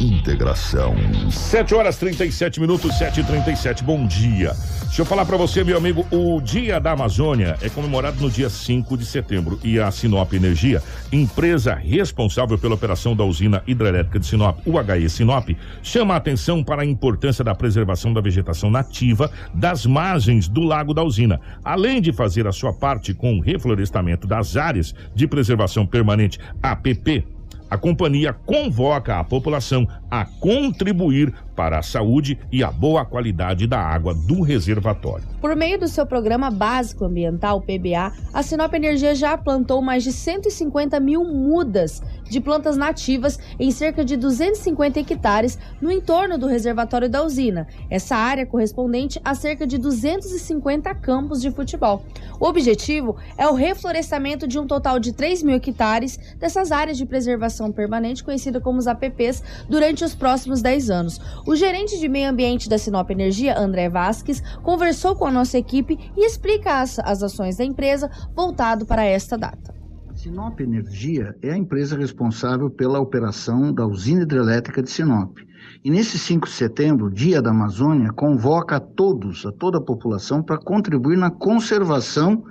[0.00, 0.94] Integração.
[1.30, 4.54] 7 horas 37 minutos, 7 e 37 Bom dia.
[4.84, 8.48] Deixa eu falar para você, meu amigo, o Dia da Amazônia é comemorado no dia
[8.48, 10.80] 5 de setembro e a Sinop Energia,
[11.12, 15.48] empresa responsável pela operação da usina hidrelétrica de Sinop, UHE Sinop,
[15.82, 20.94] chama a atenção para a importância da preservação da vegetação nativa das margens do lago
[20.94, 25.84] da usina, além de fazer a sua parte com o reflorestamento das áreas de preservação
[25.84, 27.33] permanente APP
[27.74, 33.80] a companhia convoca a população a contribuir para a saúde e a boa qualidade da
[33.80, 35.24] água do reservatório.
[35.40, 40.12] Por meio do seu programa básico ambiental, PBA, a Sinop Energia já plantou mais de
[40.12, 47.08] 150 mil mudas de plantas nativas em cerca de 250 hectares no entorno do reservatório
[47.08, 47.66] da usina.
[47.90, 52.04] Essa área correspondente a cerca de 250 campos de futebol.
[52.40, 57.06] O objetivo é o reflorestamento de um total de 3 mil hectares dessas áreas de
[57.06, 61.20] preservação permanente, conhecida como os APPs, durante os próximos 10 anos.
[61.46, 65.98] O gerente de meio ambiente da Sinop Energia, André Vasques, conversou com a nossa equipe
[66.16, 69.74] e explica as, as ações da empresa voltado para esta data.
[70.14, 75.38] Sinop Energia é a empresa responsável pela operação da usina hidrelétrica de Sinop.
[75.84, 80.42] E nesse 5 de setembro, Dia da Amazônia, convoca a todos, a toda a população,
[80.42, 82.42] para contribuir na conservação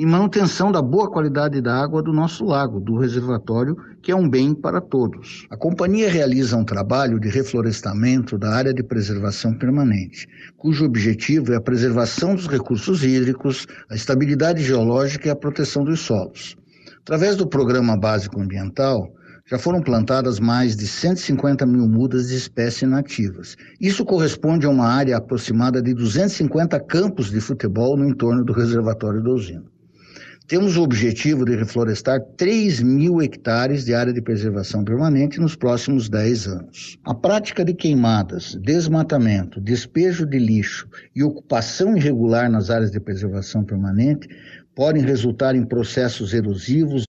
[0.00, 4.26] e manutenção da boa qualidade da água do nosso lago, do reservatório, que é um
[4.26, 5.46] bem para todos.
[5.50, 10.26] A companhia realiza um trabalho de reflorestamento da área de preservação permanente,
[10.56, 16.00] cujo objetivo é a preservação dos recursos hídricos, a estabilidade geológica e a proteção dos
[16.00, 16.56] solos.
[17.02, 19.06] Através do Programa Básico Ambiental,
[19.44, 23.54] já foram plantadas mais de 150 mil mudas de espécies nativas.
[23.78, 29.22] Isso corresponde a uma área aproximada de 250 campos de futebol no entorno do reservatório
[29.22, 29.64] da usina.
[30.50, 36.08] Temos o objetivo de reflorestar 3 mil hectares de área de preservação permanente nos próximos
[36.08, 36.98] 10 anos.
[37.04, 43.62] A prática de queimadas, desmatamento, despejo de lixo e ocupação irregular nas áreas de preservação
[43.62, 44.28] permanente
[44.74, 47.04] podem resultar em processos erosivos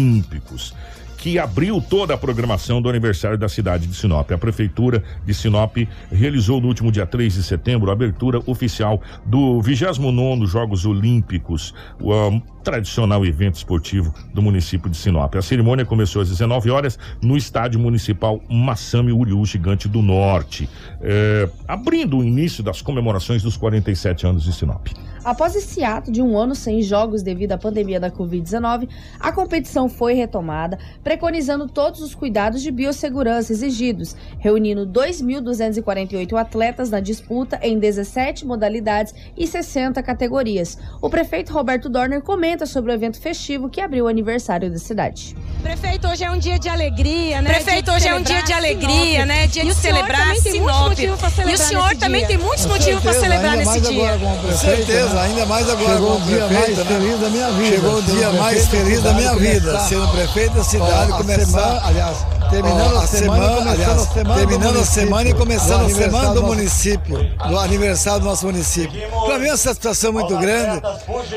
[0.00, 0.74] Olímpicos,
[1.18, 4.32] que abriu toda a programação do aniversário da cidade de Sinop.
[4.32, 5.76] A Prefeitura de Sinop
[6.10, 12.10] realizou no último dia 3 de setembro a abertura oficial do 29 Jogos Olímpicos, o
[12.10, 15.34] um, tradicional evento esportivo do município de Sinop.
[15.34, 20.70] A cerimônia começou às 19 horas no Estádio Municipal Massami Uriú Gigante do Norte,
[21.02, 24.88] é, abrindo o início das comemorações dos 47 anos de Sinop.
[25.24, 28.88] Após esse ato de um ano sem jogos devido à pandemia da Covid-19,
[29.20, 36.98] a competição foi retomada, preconizando todos os cuidados de biossegurança exigidos, reunindo 2.248 atletas na
[36.98, 40.76] disputa em 17 modalidades e 60 categorias.
[41.00, 45.36] O prefeito Roberto Dorner comenta sobre o evento festivo que abriu o aniversário da cidade.
[45.62, 47.50] Prefeito, hoje é um dia de alegria, né?
[47.50, 49.26] Prefeito, hoje é um dia de alegria, Sinop.
[49.28, 49.46] né?
[49.46, 50.98] Dia e de celebrar Sinop.
[50.98, 54.18] E o senhor também tem muitos motivos para celebrar nesse dia.
[54.18, 56.84] Com certeza ainda mais agora Chegou o dia prefeito, mais né?
[56.84, 57.76] feliz da minha vida.
[57.76, 62.16] Chegou o dia mais feliz da minha vida, sendo prefeito da cidade, começar, semana, aliás,
[62.50, 67.18] terminando a, semana, aliás, a semana terminando a semana e começando a semana do município,
[67.48, 69.00] do aniversário do nosso município.
[69.24, 70.82] Para mim é uma satisfação muito grande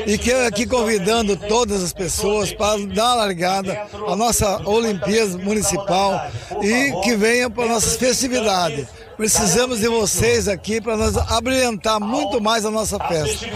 [0.06, 5.38] e que eu aqui convidando todas as pessoas para dar a largada à nossa Olimpíada
[5.38, 6.28] Municipal
[6.62, 8.86] e que venham para nossas festividades.
[9.16, 13.46] Precisamos de vocês aqui para nós abrilhantar muito mais a nossa festa.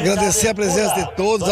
[0.00, 1.46] Agradecer a presença de todos,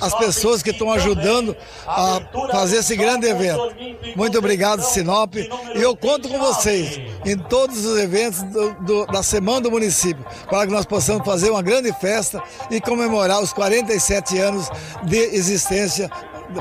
[0.00, 2.20] as pessoas que estão ajudando a
[2.52, 3.74] fazer esse grande evento.
[4.14, 5.34] Muito obrigado, Sinop.
[5.34, 10.24] E eu conto com vocês em todos os eventos do, do, da Semana do Município,
[10.48, 12.40] para que nós possamos fazer uma grande festa
[12.70, 14.68] e comemorar os 47 anos
[15.02, 16.08] de existência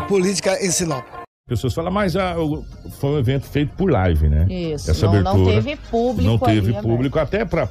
[0.07, 2.35] política em Sinop pessoas falam, mas ah,
[2.99, 4.47] foi um evento feito por live, né?
[4.49, 6.29] Isso, Essa não, abertura, não teve público.
[6.29, 7.65] Não teve público, até para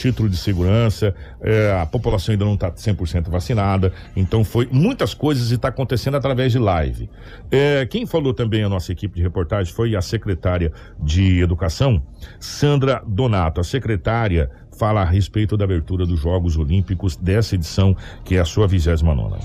[0.00, 5.50] título de segurança, é, a população ainda não está 100% vacinada, então foi muitas coisas
[5.50, 7.10] e está acontecendo através de live.
[7.50, 12.02] É, quem falou também a nossa equipe de reportagem foi a secretária de Educação,
[12.38, 14.50] Sandra Donato, a secretária
[14.80, 19.36] fala a respeito da abertura dos Jogos Olímpicos dessa edição, que é a sua 29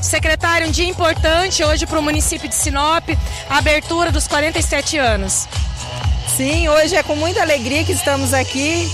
[0.00, 3.02] Secretário, um dia importante hoje para o município de Sinop,
[3.50, 5.48] a abertura dos 47 anos.
[6.28, 8.88] Sim, hoje é com muita alegria que estamos aqui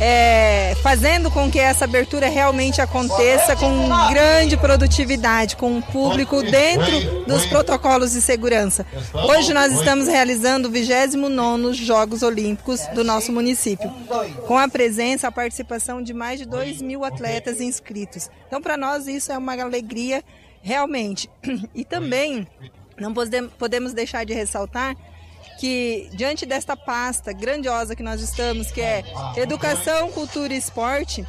[0.00, 7.24] é, fazendo com que essa abertura realmente aconteça com grande produtividade, com o público dentro
[7.24, 8.86] dos protocolos de segurança.
[9.12, 13.90] Hoje nós estamos realizando o 29 Jogos Olímpicos do nosso município,
[14.46, 18.30] com a presença, a participação de mais de 2 mil atletas inscritos.
[18.46, 20.22] Então, para nós, isso é uma alegria
[20.62, 21.28] realmente.
[21.74, 22.46] E também
[22.98, 23.12] não
[23.56, 24.96] podemos deixar de ressaltar
[25.58, 29.04] que diante desta pasta grandiosa que nós estamos, que é
[29.36, 31.26] educação, cultura e esporte,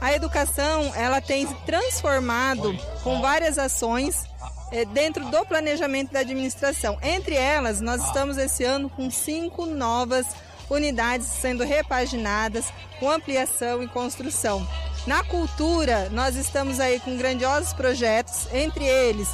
[0.00, 4.24] a educação ela tem se transformado com várias ações
[4.70, 6.98] é, dentro do planejamento da administração.
[7.02, 10.26] Entre elas, nós estamos esse ano com cinco novas
[10.70, 12.66] unidades sendo repaginadas,
[12.98, 14.66] com ampliação e construção.
[15.06, 19.28] Na cultura, nós estamos aí com grandiosos projetos, entre eles,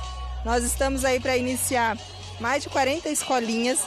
[0.44, 1.96] nós estamos aí para iniciar
[2.40, 3.80] mais de 40 escolinhas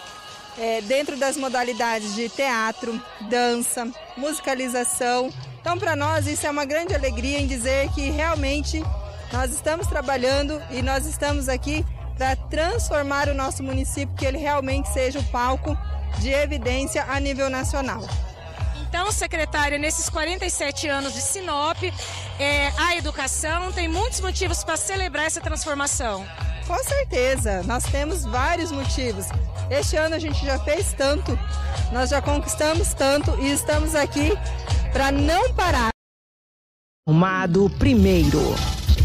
[0.57, 3.87] é, dentro das modalidades de teatro, dança,
[4.17, 5.31] musicalização.
[5.59, 8.83] Então, para nós, isso é uma grande alegria em dizer que realmente
[9.31, 11.85] nós estamos trabalhando e nós estamos aqui
[12.17, 15.77] para transformar o nosso município, que ele realmente seja o palco
[16.19, 18.01] de evidência a nível nacional.
[18.87, 21.77] Então, secretária, nesses 47 anos de Sinop,
[22.39, 26.25] é, a educação tem muitos motivos para celebrar essa transformação.
[26.67, 29.27] Com certeza, nós temos vários motivos.
[29.69, 31.37] Este ano a gente já fez tanto,
[31.91, 34.31] nós já conquistamos tanto e estamos aqui
[34.91, 35.89] para não parar.
[37.07, 38.39] Arrumado primeiro.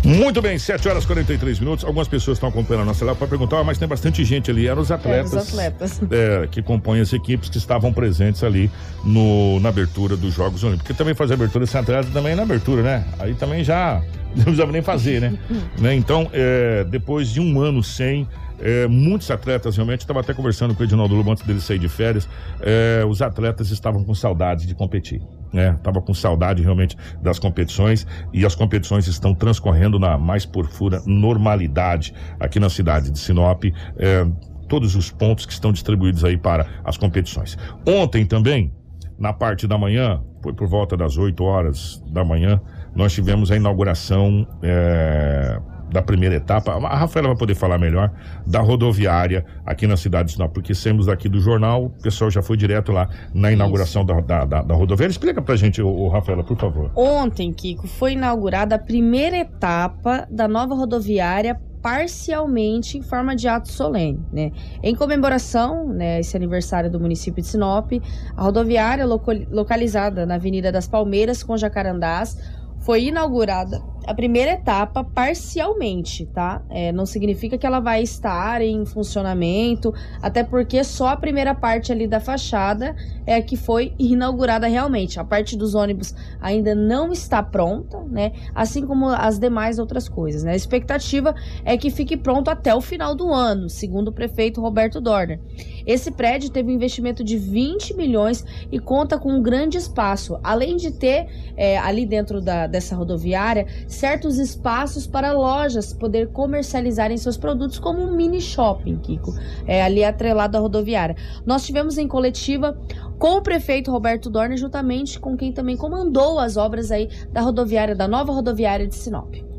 [0.04, 1.84] Muito bem, 7 horas e 43 minutos.
[1.84, 4.66] Algumas pessoas estão acompanhando a nossa live para perguntar, mas tem bastante gente ali.
[4.66, 6.00] Eram os atletas, é, os atletas.
[6.10, 8.70] É, que compõem as equipes que estavam presentes ali
[9.04, 10.88] no, na abertura dos Jogos Olímpicos.
[10.88, 13.04] Porque também fazer abertura sem atleta também é na abertura, né?
[13.18, 14.02] Aí também já
[14.34, 15.38] não precisava nem fazer, né?
[15.78, 15.94] né?
[15.94, 18.26] Então, é, depois de um ano sem,
[18.58, 21.88] é, muitos atletas realmente, estava até conversando com o Edinaldo Lobo antes dele sair de
[21.88, 22.28] férias,
[22.60, 25.22] é, os atletas estavam com saudades de competir.
[25.52, 25.76] Né?
[25.82, 32.14] Tava com saudade realmente das competições e as competições estão transcorrendo na mais pura normalidade
[32.38, 33.64] aqui na cidade de Sinop.
[33.96, 34.26] É,
[34.68, 37.58] todos os pontos que estão distribuídos aí para as competições.
[37.84, 38.72] Ontem também,
[39.18, 42.60] na parte da manhã, foi por volta das 8 horas da manhã,
[42.94, 45.60] nós tivemos a inauguração é,
[45.92, 48.10] da primeira etapa, a Rafaela vai poder falar melhor,
[48.46, 52.42] da rodoviária aqui na cidade de Sinop, porque saímos daqui do jornal, o pessoal já
[52.42, 55.10] foi direto lá na inauguração da, da, da, da, rodoviária.
[55.10, 56.90] Explica pra gente, o, Rafaela, por favor.
[56.94, 63.68] Ontem, Kiko, foi inaugurada a primeira etapa da nova rodoviária parcialmente em forma de ato
[63.70, 64.52] solene, né?
[64.82, 67.90] Em comemoração, né, esse aniversário do município de Sinop,
[68.36, 72.36] a rodoviária localizada na Avenida das Palmeiras com Jacarandás
[72.80, 76.62] foi inaugurada a primeira etapa parcialmente, tá?
[76.70, 81.92] É, não significa que ela vai estar em funcionamento, até porque só a primeira parte
[81.92, 82.96] ali da fachada
[83.26, 85.20] é a que foi inaugurada realmente.
[85.20, 88.32] A parte dos ônibus ainda não está pronta, né?
[88.54, 90.52] Assim como as demais outras coisas, né?
[90.52, 91.34] A expectativa
[91.64, 95.40] é que fique pronto até o final do ano, segundo o prefeito Roberto Dorner.
[95.86, 100.76] Esse prédio teve um investimento de 20 milhões e conta com um grande espaço, além
[100.76, 103.66] de ter é, ali dentro da, dessa rodoviária
[104.00, 109.34] certos espaços para lojas poder comercializarem seus produtos como um mini shopping, Kiko,
[109.66, 111.14] é, ali atrelado à rodoviária.
[111.44, 112.80] Nós tivemos em coletiva
[113.18, 117.94] com o prefeito Roberto Dorner, juntamente com quem também comandou as obras aí da rodoviária,
[117.94, 119.49] da nova rodoviária de Sinop.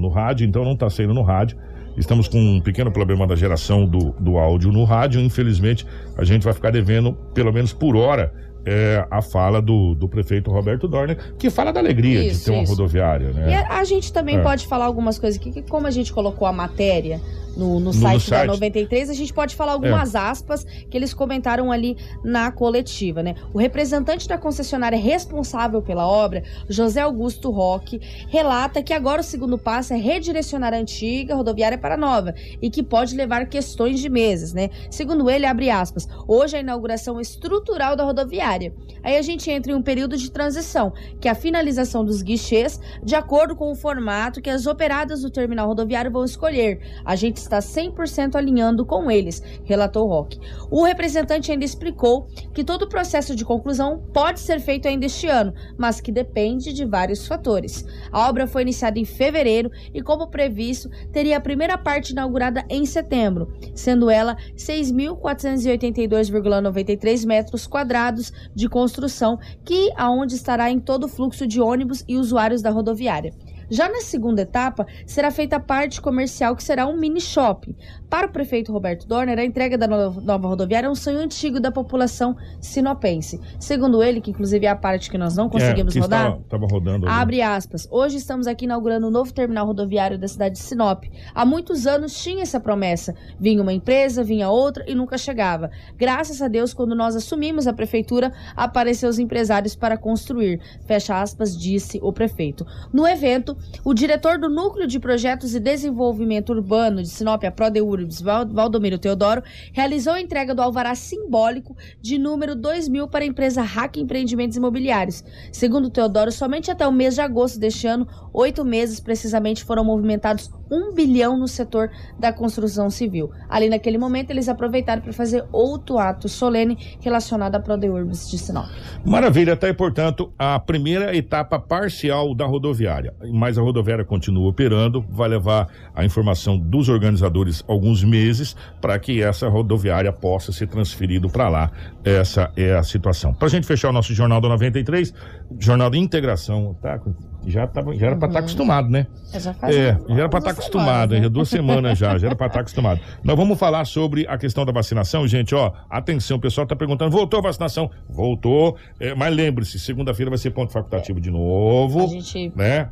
[0.00, 1.56] No rádio, então não está saindo no rádio.
[1.96, 5.20] Estamos com um pequeno problema da geração do, do áudio no rádio.
[5.20, 5.86] Infelizmente,
[6.16, 8.32] a gente vai ficar devendo, pelo menos por hora,
[8.64, 12.50] é, a fala do, do prefeito Roberto Dorner, que fala da alegria isso, de ter
[12.52, 13.30] uma rodoviária.
[13.30, 13.50] Né?
[13.50, 14.42] E a, gente também é.
[14.42, 17.20] pode falar algumas coisas aqui, que como a gente colocou a matéria
[17.56, 20.18] no, no, no site, site da 93, a gente pode falar algumas é.
[20.18, 23.34] aspas que eles comentaram ali na coletiva, né?
[23.52, 29.58] O representante da concessionária responsável pela obra, José Augusto Roque, relata que agora o segundo
[29.58, 34.08] passo é redirecionar a antiga rodoviária para a nova e que pode levar questões de
[34.08, 34.70] meses, né?
[34.90, 38.74] Segundo ele, abre aspas, hoje a inauguração estrutural da rodoviária rodoviária.
[39.02, 42.78] Aí a gente entra em um período de transição, que é a finalização dos guichês,
[43.02, 46.80] de acordo com o formato que as operadas do terminal rodoviário vão escolher.
[47.04, 50.38] A gente está 100% alinhando com eles, relatou Roque.
[50.70, 55.28] O representante ainda explicou que todo o processo de conclusão pode ser feito ainda este
[55.28, 57.84] ano, mas que depende de vários fatores.
[58.12, 62.84] A obra foi iniciada em fevereiro e, como previsto, teria a primeira parte inaugurada em
[62.84, 71.46] setembro, sendo ela 6.482,93 metros quadrados de construção, que aonde estará em todo o fluxo
[71.46, 73.32] de ônibus e usuários da rodoviária.
[73.70, 77.76] Já na segunda etapa, será feita a parte comercial, que será um mini shopping.
[78.08, 81.70] Para o prefeito Roberto Dorner, a entrega da nova rodoviária é um sonho antigo da
[81.70, 83.40] população sinopense.
[83.60, 86.38] Segundo ele, que inclusive é a parte que nós não é, conseguimos é, rodar.
[86.40, 87.06] Estava rodando.
[87.06, 87.14] Ali.
[87.14, 87.86] Abre aspas.
[87.90, 91.04] Hoje estamos aqui inaugurando um novo terminal rodoviário da cidade de Sinop.
[91.32, 93.14] Há muitos anos tinha essa promessa.
[93.38, 95.70] Vinha uma empresa, vinha outra e nunca chegava.
[95.96, 100.60] Graças a Deus, quando nós assumimos a prefeitura, apareceram os empresários para construir.
[100.84, 102.66] Fecha aspas, disse o prefeito.
[102.92, 108.20] No evento, o diretor do Núcleo de Projetos e Desenvolvimento Urbano de Sinop, a ProDeurbs,
[108.20, 109.42] Valdomiro Teodoro,
[109.72, 115.24] realizou a entrega do alvará simbólico de número 2000 para a empresa Hack Empreendimentos Imobiliários.
[115.52, 120.50] Segundo Teodoro, somente até o mês de agosto deste ano, oito meses precisamente, foram movimentados
[120.70, 123.30] um bilhão no setor da construção civil.
[123.48, 128.68] Ali naquele momento, eles aproveitaram para fazer outro ato solene relacionado à ProDeurbs de Sinop.
[129.04, 133.14] Maravilha, até tá portanto, a primeira etapa parcial da rodoviária.
[133.32, 139.22] Mas a rodoviária continua operando, vai levar a informação dos organizadores alguns meses para que
[139.22, 141.70] essa rodoviária possa ser transferido para lá.
[142.04, 143.32] Essa é a situação.
[143.32, 145.12] Para a gente fechar o nosso Jornal do 93,
[145.58, 147.00] Jornal de Integração, tá?
[147.46, 148.44] Já, tava, já era para estar tá uhum.
[148.44, 149.06] acostumado, né?
[149.32, 152.36] Já faz é, já era para estar tá acostumado, já duas semanas já, já era
[152.36, 153.00] para estar tá acostumado.
[153.24, 157.10] Nós vamos falar sobre a questão da vacinação, gente, ó, atenção, o pessoal está perguntando,
[157.10, 157.90] voltou a vacinação?
[158.08, 161.22] Voltou, é, mas lembre-se, segunda-feira vai ser ponto facultativo é.
[161.22, 162.52] de novo, a gente...
[162.54, 162.88] né?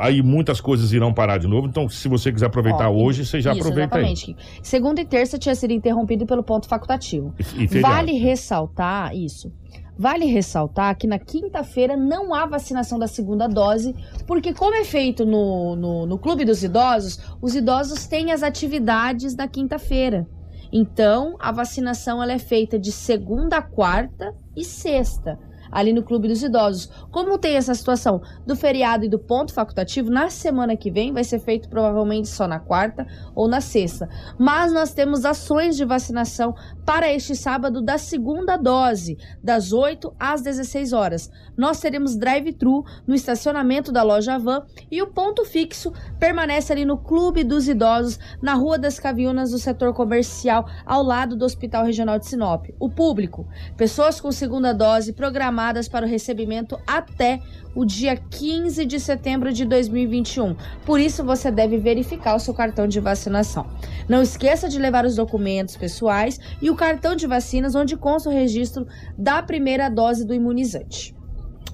[0.00, 1.66] aí muitas coisas irão parar de novo.
[1.66, 4.36] Então, se você quiser aproveitar Ó, hoje, você já isso, aproveita exatamente.
[4.38, 4.60] aí.
[4.62, 7.34] Segunda e terça tinha sido interrompido pelo ponto facultativo.
[7.56, 9.52] E, e vale ressaltar isso.
[9.98, 13.94] Vale ressaltar que na quinta-feira não há vacinação da segunda dose,
[14.26, 19.36] porque, como é feito no, no, no Clube dos Idosos, os idosos têm as atividades
[19.36, 20.26] na quinta-feira.
[20.72, 25.38] Então, a vacinação ela é feita de segunda quarta e sexta
[25.72, 26.90] ali no Clube dos Idosos.
[27.10, 31.24] Como tem essa situação do feriado e do ponto facultativo, na semana que vem vai
[31.24, 34.08] ser feito provavelmente só na quarta ou na sexta.
[34.38, 36.54] Mas nós temos ações de vacinação
[36.84, 41.30] para este sábado da segunda dose, das 8 às 16 horas.
[41.56, 46.98] Nós teremos drive-thru no estacionamento da loja Van e o ponto fixo permanece ali no
[46.98, 52.18] Clube dos Idosos, na Rua das Caviunas, do setor comercial, ao lado do Hospital Regional
[52.18, 52.66] de Sinop.
[52.78, 53.46] O público,
[53.76, 57.40] pessoas com segunda dose programadas para o recebimento até
[57.74, 60.56] o dia 15 de setembro de 2021.
[60.84, 63.66] Por isso, você deve verificar o seu cartão de vacinação.
[64.08, 68.32] Não esqueça de levar os documentos pessoais e o cartão de vacinas, onde consta o
[68.32, 68.86] registro
[69.16, 71.14] da primeira dose do imunizante.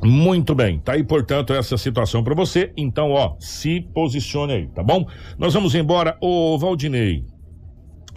[0.02, 2.72] Muito bem, tá aí, portanto, essa situação para você.
[2.76, 5.04] Então, ó, se posicione aí, tá bom?
[5.36, 6.16] Nós vamos embora.
[6.20, 7.24] Ô, Valdinei,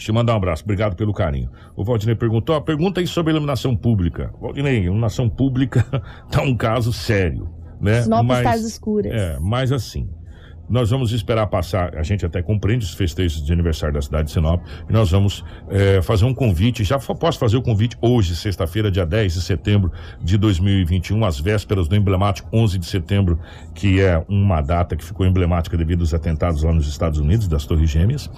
[0.01, 1.47] Deixa eu mandar um abraço, obrigado pelo carinho.
[1.75, 4.33] O Valdinei perguntou, ó, pergunta aí sobre iluminação pública.
[4.41, 5.85] Valdinei, iluminação pública
[6.31, 7.47] tá um caso sério,
[7.79, 8.01] né?
[8.01, 9.13] Sinop mas, escuras.
[9.13, 10.09] É, mas assim,
[10.71, 14.31] nós vamos esperar passar, a gente até compreende os festejos de aniversário da cidade de
[14.31, 18.89] Sinop, e nós vamos é, fazer um convite, já posso fazer o convite hoje, sexta-feira,
[18.89, 19.91] dia 10 de setembro
[20.21, 23.37] de 2021, às vésperas do emblemático 11 de setembro,
[23.75, 27.65] que é uma data que ficou emblemática devido aos atentados lá nos Estados Unidos, das
[27.65, 28.29] Torres Gêmeas.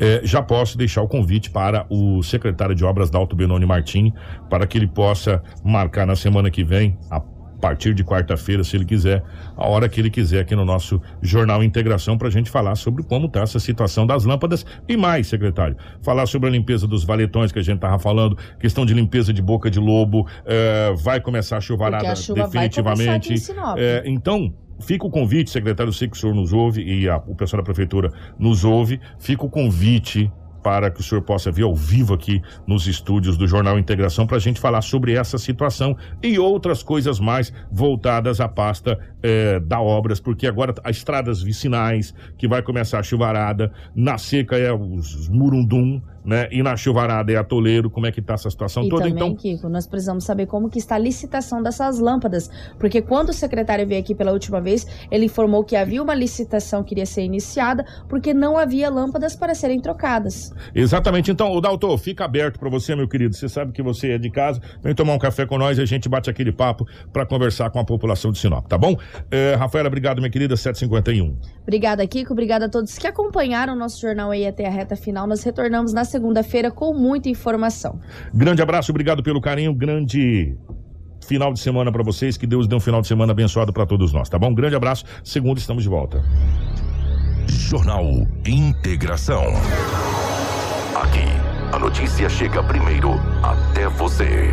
[0.00, 4.12] É, já posso deixar o convite para o secretário de Obras Dalto Benoni Martini,
[4.50, 7.20] para que ele possa marcar na semana que vem a
[7.60, 9.22] partir de quarta-feira, se ele quiser,
[9.56, 13.02] a hora que ele quiser aqui no nosso Jornal Integração, para a gente falar sobre
[13.02, 15.76] como está essa situação das lâmpadas e mais, secretário.
[16.02, 19.42] Falar sobre a limpeza dos valetões que a gente estava falando, questão de limpeza de
[19.42, 23.34] boca de lobo, é, vai começar a chuvarada a definitivamente.
[23.76, 27.16] É, então, fica o convite, secretário, eu sei que o senhor nos ouve e a,
[27.16, 30.30] o pessoal da prefeitura nos ouve, fica o convite
[30.68, 34.36] para que o senhor possa vir ao vivo aqui nos estúdios do Jornal Integração para
[34.36, 39.80] a gente falar sobre essa situação e outras coisas mais voltadas à pasta eh, da
[39.80, 45.26] obras, porque agora as estradas vicinais, que vai começar a chuvarada, na seca é os
[45.30, 46.46] murundum, né?
[46.52, 49.04] E na chuvarada é atoleiro, como é que tá essa situação e toda?
[49.04, 53.30] Também, então, Kiko, nós precisamos saber como que está a licitação dessas lâmpadas, porque quando
[53.30, 57.06] o secretário veio aqui pela última vez, ele informou que havia uma licitação que iria
[57.06, 60.52] ser iniciada, porque não havia lâmpadas para serem trocadas.
[60.74, 61.30] Exatamente.
[61.30, 63.34] Então, o Dalton, fica aberto para você, meu querido.
[63.34, 65.86] Você sabe que você é de casa, vem tomar um café com nós e a
[65.86, 68.96] gente bate aquele papo para conversar com a população de Sinop, tá bom?
[69.30, 71.34] É, Rafaela, obrigado, minha querida, 751.
[71.62, 72.32] Obrigada, Kiko.
[72.32, 75.26] Obrigada a todos que acompanharam o nosso jornal aí até a reta final.
[75.26, 78.00] Nós retornamos na segunda-feira com muita informação.
[78.34, 80.56] Grande abraço, obrigado pelo carinho, grande
[81.26, 82.36] final de semana para vocês.
[82.36, 84.52] Que Deus dê um final de semana abençoado para todos nós, tá bom?
[84.52, 85.04] Grande abraço.
[85.22, 86.22] Segunda estamos de volta.
[87.46, 88.04] Jornal
[88.46, 89.44] Integração.
[90.96, 91.28] Aqui,
[91.72, 93.12] a notícia chega primeiro
[93.42, 94.50] até você.